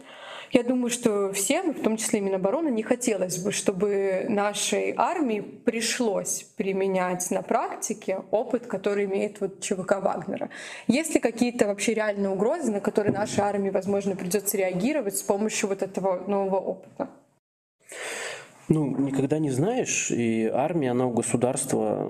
я 0.51 0.63
думаю, 0.63 0.89
что 0.89 1.31
всем, 1.33 1.73
в 1.73 1.81
том 1.81 1.97
числе 1.97 2.19
и 2.19 2.21
Минобороны, 2.21 2.69
не 2.69 2.83
хотелось 2.83 3.37
бы, 3.37 3.51
чтобы 3.51 4.25
нашей 4.29 4.93
армии 4.95 5.41
пришлось 5.41 6.43
применять 6.55 7.29
на 7.31 7.41
практике 7.41 8.21
опыт, 8.31 8.67
который 8.67 9.05
имеет 9.05 9.41
вот 9.41 9.61
ЧВК 9.61 10.01
Вагнера. 10.01 10.49
Есть 10.87 11.13
ли 11.13 11.19
какие-то 11.19 11.67
вообще 11.67 11.93
реальные 11.93 12.29
угрозы, 12.29 12.71
на 12.71 12.79
которые 12.79 13.13
нашей 13.13 13.41
армии, 13.41 13.69
возможно, 13.69 14.15
придется 14.15 14.57
реагировать 14.57 15.17
с 15.17 15.23
помощью 15.23 15.69
вот 15.69 15.81
этого 15.81 16.25
нового 16.27 16.59
опыта? 16.59 17.09
Ну, 18.67 18.97
никогда 18.97 19.37
не 19.37 19.51
знаешь, 19.51 20.09
и 20.11 20.45
армия, 20.45 20.91
она 20.91 21.05
у 21.05 21.11
государства 21.11 22.09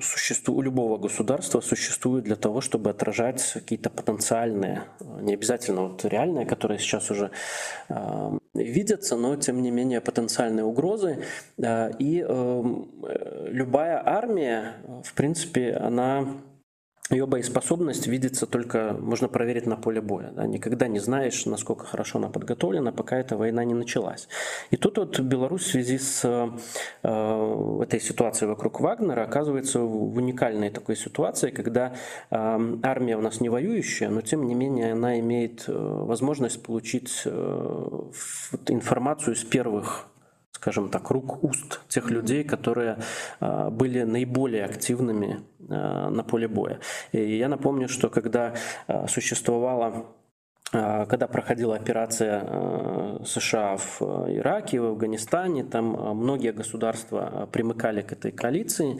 существует, 0.00 0.58
у 0.58 0.62
любого 0.62 0.98
государства 0.98 1.60
существует 1.60 2.24
для 2.24 2.36
того, 2.36 2.60
чтобы 2.60 2.90
отражать 2.90 3.52
какие-то 3.52 3.90
потенциальные, 3.90 4.84
не 5.20 5.34
обязательно 5.34 5.82
вот 5.82 6.04
реальные, 6.04 6.46
которые 6.46 6.78
сейчас 6.78 7.10
уже 7.10 7.30
э, 7.88 8.38
видятся, 8.54 9.16
но 9.16 9.36
тем 9.36 9.62
не 9.62 9.70
менее 9.70 10.00
потенциальные 10.00 10.64
угрозы. 10.64 11.24
Э, 11.58 11.90
и 11.98 12.24
э, 12.26 12.62
любая 13.48 14.02
армия, 14.04 14.74
в 15.04 15.14
принципе, 15.14 15.72
она 15.72 16.28
ее 17.10 17.26
боеспособность 17.26 18.06
видится 18.06 18.46
только, 18.46 18.96
можно 18.98 19.28
проверить 19.28 19.66
на 19.66 19.76
поле 19.76 20.00
боя. 20.00 20.32
Да? 20.34 20.46
Никогда 20.46 20.86
не 20.86 21.00
знаешь, 21.00 21.46
насколько 21.46 21.84
хорошо 21.84 22.18
она 22.18 22.28
подготовлена, 22.28 22.92
пока 22.92 23.18
эта 23.18 23.36
война 23.36 23.64
не 23.64 23.74
началась. 23.74 24.28
И 24.70 24.76
тут 24.76 24.98
вот 24.98 25.18
Беларусь 25.20 25.62
в 25.62 25.70
связи 25.70 25.98
с 25.98 26.22
э, 26.24 27.82
этой 27.82 28.00
ситуацией 28.00 28.48
вокруг 28.48 28.80
Вагнера 28.80 29.24
оказывается 29.24 29.80
в 29.80 30.16
уникальной 30.16 30.70
такой 30.70 30.96
ситуации, 30.96 31.50
когда 31.50 31.94
э, 32.30 32.76
армия 32.82 33.16
у 33.16 33.20
нас 33.20 33.40
не 33.40 33.48
воюющая, 33.48 34.08
но 34.08 34.20
тем 34.20 34.46
не 34.46 34.54
менее 34.54 34.92
она 34.92 35.18
имеет 35.18 35.64
э, 35.66 35.72
возможность 35.72 36.62
получить 36.62 37.22
э, 37.24 38.00
информацию 38.68 39.34
с 39.34 39.42
первых 39.42 40.11
скажем 40.62 40.90
так, 40.90 41.10
рук 41.10 41.42
уст 41.42 41.80
тех 41.88 42.08
людей, 42.08 42.44
которые 42.44 42.98
а, 43.40 43.68
были 43.70 44.04
наиболее 44.04 44.64
активными 44.64 45.40
а, 45.68 46.08
на 46.08 46.22
поле 46.22 46.46
боя. 46.46 46.78
И 47.10 47.36
я 47.36 47.48
напомню, 47.48 47.88
что 47.88 48.08
когда 48.08 48.54
а, 48.86 49.08
существовала 49.08 50.06
когда 50.72 51.26
проходила 51.26 51.76
операция 51.76 52.42
а, 52.42 53.22
США 53.26 53.76
в 53.76 54.00
а, 54.00 54.26
Ираке, 54.34 54.80
в 54.80 54.86
Афганистане, 54.86 55.64
там 55.64 56.16
многие 56.16 56.52
государства 56.52 57.46
примыкали 57.52 58.00
к 58.00 58.12
этой 58.12 58.32
коалиции. 58.32 58.98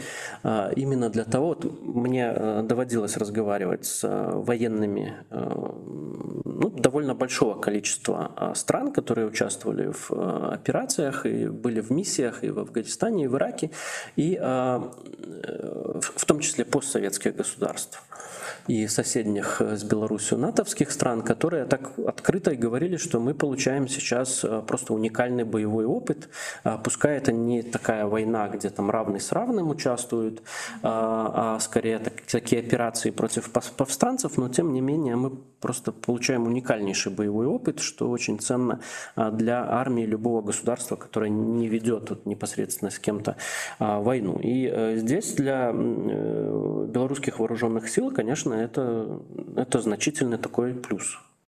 Именно 0.77 1.09
для 1.09 1.25
того, 1.25 1.49
вот 1.49 1.65
мне 1.83 2.31
доводилось 2.63 3.17
разговаривать 3.17 3.87
с 3.87 4.07
военными 4.07 5.15
ну, 5.31 6.71
довольно 6.71 7.15
большого 7.15 7.59
количества 7.59 8.53
стран, 8.55 8.93
которые 8.93 9.27
участвовали 9.27 9.93
в 9.93 10.11
операциях 10.53 11.27
и 11.27 11.47
были 11.47 11.81
в 11.81 11.91
миссиях 11.91 12.45
и 12.45 12.51
в 12.51 12.59
Афганистане, 12.59 13.25
и 13.25 13.27
в 13.29 13.37
Ираке, 13.37 13.71
и 14.17 14.39
в 14.39 16.27
том 16.27 16.41
числе 16.41 16.65
постсоветских 16.65 17.37
государств 17.37 18.03
и 18.67 18.87
соседних 18.87 19.61
э, 19.61 19.77
с 19.77 19.85
Беларусью 19.85 20.39
натовских 20.39 20.91
стран, 20.91 21.23
которые 21.23 21.65
так 21.65 21.93
открыто 21.99 22.53
и 22.53 22.57
говорили, 22.57 22.97
что 22.97 23.21
мы 23.21 23.35
получаем 23.35 23.89
сейчас 23.89 24.45
э, 24.45 24.63
просто 24.67 24.95
уникальный 24.95 25.45
боевой 25.45 25.85
опыт. 25.85 26.29
А, 26.65 26.79
пускай 26.79 27.17
это 27.17 27.33
не 27.33 27.63
такая 27.63 28.07
война, 28.07 28.49
где 28.49 28.71
там 28.71 28.91
равный 28.91 29.21
с 29.21 29.33
равным 29.33 29.71
участвуют, 29.71 30.43
а, 30.83 31.57
а 31.57 31.61
скорее 31.61 31.99
такие 31.99 32.61
операции 32.61 33.11
против 33.11 33.51
повстанцев, 33.51 34.37
но 34.37 34.49
тем 34.49 34.73
не 34.73 34.81
менее 34.81 35.17
мы 35.17 35.33
просто 35.63 35.93
получаем 35.93 36.47
уникальнейший 36.47 37.13
боевой 37.13 37.47
опыт, 37.47 37.81
что 37.81 38.11
очень 38.11 38.39
ценно 38.39 38.81
а, 39.17 39.31
для 39.31 39.65
армии 39.65 40.05
любого 40.05 40.43
государства, 40.43 40.97
которое 40.97 41.31
не 41.31 41.69
ведет 41.69 42.11
вот 42.11 42.27
непосредственно 42.27 42.91
с 42.91 42.99
кем-то 42.99 43.37
войну. 43.79 44.39
И 44.43 44.67
э, 44.67 44.97
здесь 44.97 45.33
для 45.35 45.73
белорусских 45.73 47.39
вооруженных 47.39 47.89
сил, 47.89 48.11
конечно, 48.11 48.55
это, 48.55 49.21
это 49.57 49.81
значительный 49.81 50.39
такой 50.39 50.75
плюс. 50.75 51.19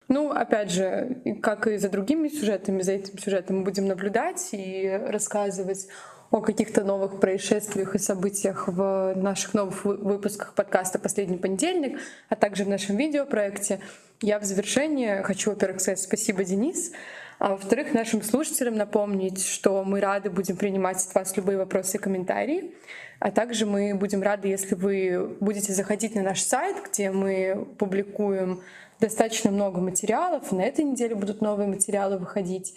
Ну, 0.10 0.32
опять 0.32 0.72
же, 0.72 1.22
как 1.42 1.68
и 1.68 1.78
за 1.78 1.90
другими 1.90 2.28
сюжетами, 2.28 2.82
за 2.82 2.94
этим 2.94 3.18
сюжетом 3.18 3.60
мы 3.60 3.64
будем 3.64 3.88
наблюдать 3.88 4.50
и 4.52 5.00
рассказывать 5.08 5.88
о 6.34 6.42
каких-то 6.42 6.84
новых 6.84 7.20
происшествиях 7.20 7.94
и 7.94 8.00
событиях 8.00 8.68
в 8.68 9.14
наших 9.16 9.54
новых 9.54 9.86
выпусках 9.86 10.56
подкаста 10.56 10.98
«Последний 10.98 11.38
понедельник», 11.38 12.00
а 12.28 12.36
также 12.36 12.64
в 12.64 12.70
нашем 12.70 12.98
видеопроекте. 12.98 13.80
Я 14.20 14.40
в 14.40 14.44
завершение 14.44 15.22
хочу, 15.22 15.52
во-первых, 15.52 15.80
сказать 15.80 16.00
спасибо, 16.00 16.44
Денис, 16.44 16.92
а 17.38 17.50
во-вторых, 17.50 17.94
нашим 17.94 18.24
слушателям 18.24 18.76
напомнить, 18.78 19.46
что 19.46 19.84
мы 19.84 20.00
рады 20.00 20.32
будем 20.32 20.58
принимать 20.58 21.06
от 21.06 21.14
вас 21.14 21.38
любые 21.38 21.60
вопросы 21.60 21.98
и 21.98 22.00
комментарии. 22.00 22.74
А 23.20 23.30
также 23.30 23.68
мы 23.68 23.94
будем 23.94 24.24
рады, 24.24 24.48
если 24.48 24.74
вы 24.74 25.38
будете 25.40 25.72
заходить 25.72 26.16
на 26.16 26.24
наш 26.24 26.42
сайт, 26.42 26.78
где 26.90 27.12
мы 27.12 27.68
публикуем 27.78 28.64
достаточно 29.00 29.52
много 29.52 29.82
материалов. 29.82 30.52
На 30.52 30.64
этой 30.64 30.84
неделе 30.84 31.14
будут 31.14 31.42
новые 31.42 31.68
материалы 31.68 32.18
выходить. 32.18 32.74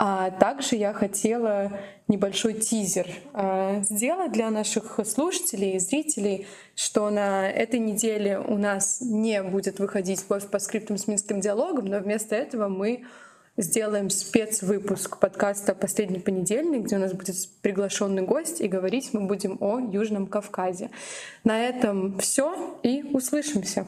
А 0.00 0.30
также 0.30 0.76
я 0.76 0.92
хотела 0.92 1.72
небольшой 2.06 2.54
тизер 2.54 3.08
э, 3.34 3.82
сделать 3.82 4.30
для 4.30 4.48
наших 4.50 5.00
слушателей 5.04 5.72
и 5.74 5.78
зрителей, 5.80 6.46
что 6.76 7.10
на 7.10 7.50
этой 7.50 7.80
неделе 7.80 8.38
у 8.38 8.56
нас 8.56 9.00
не 9.00 9.42
будет 9.42 9.80
выходить 9.80 10.24
по 10.24 10.58
скриптам 10.60 10.98
с 10.98 11.08
Минским 11.08 11.40
диалогом, 11.40 11.86
но 11.86 11.98
вместо 11.98 12.36
этого 12.36 12.68
мы 12.68 13.06
сделаем 13.56 14.08
спецвыпуск 14.08 15.18
подкаста 15.18 15.74
«Последний 15.74 16.20
понедельник», 16.20 16.84
где 16.84 16.94
у 16.94 17.00
нас 17.00 17.12
будет 17.12 17.34
приглашенный 17.60 18.22
гость, 18.22 18.60
и 18.60 18.68
говорить 18.68 19.10
мы 19.12 19.22
будем 19.22 19.58
о 19.60 19.80
Южном 19.80 20.28
Кавказе. 20.28 20.90
На 21.42 21.66
этом 21.66 22.18
все, 22.18 22.78
и 22.84 23.02
услышимся. 23.12 23.84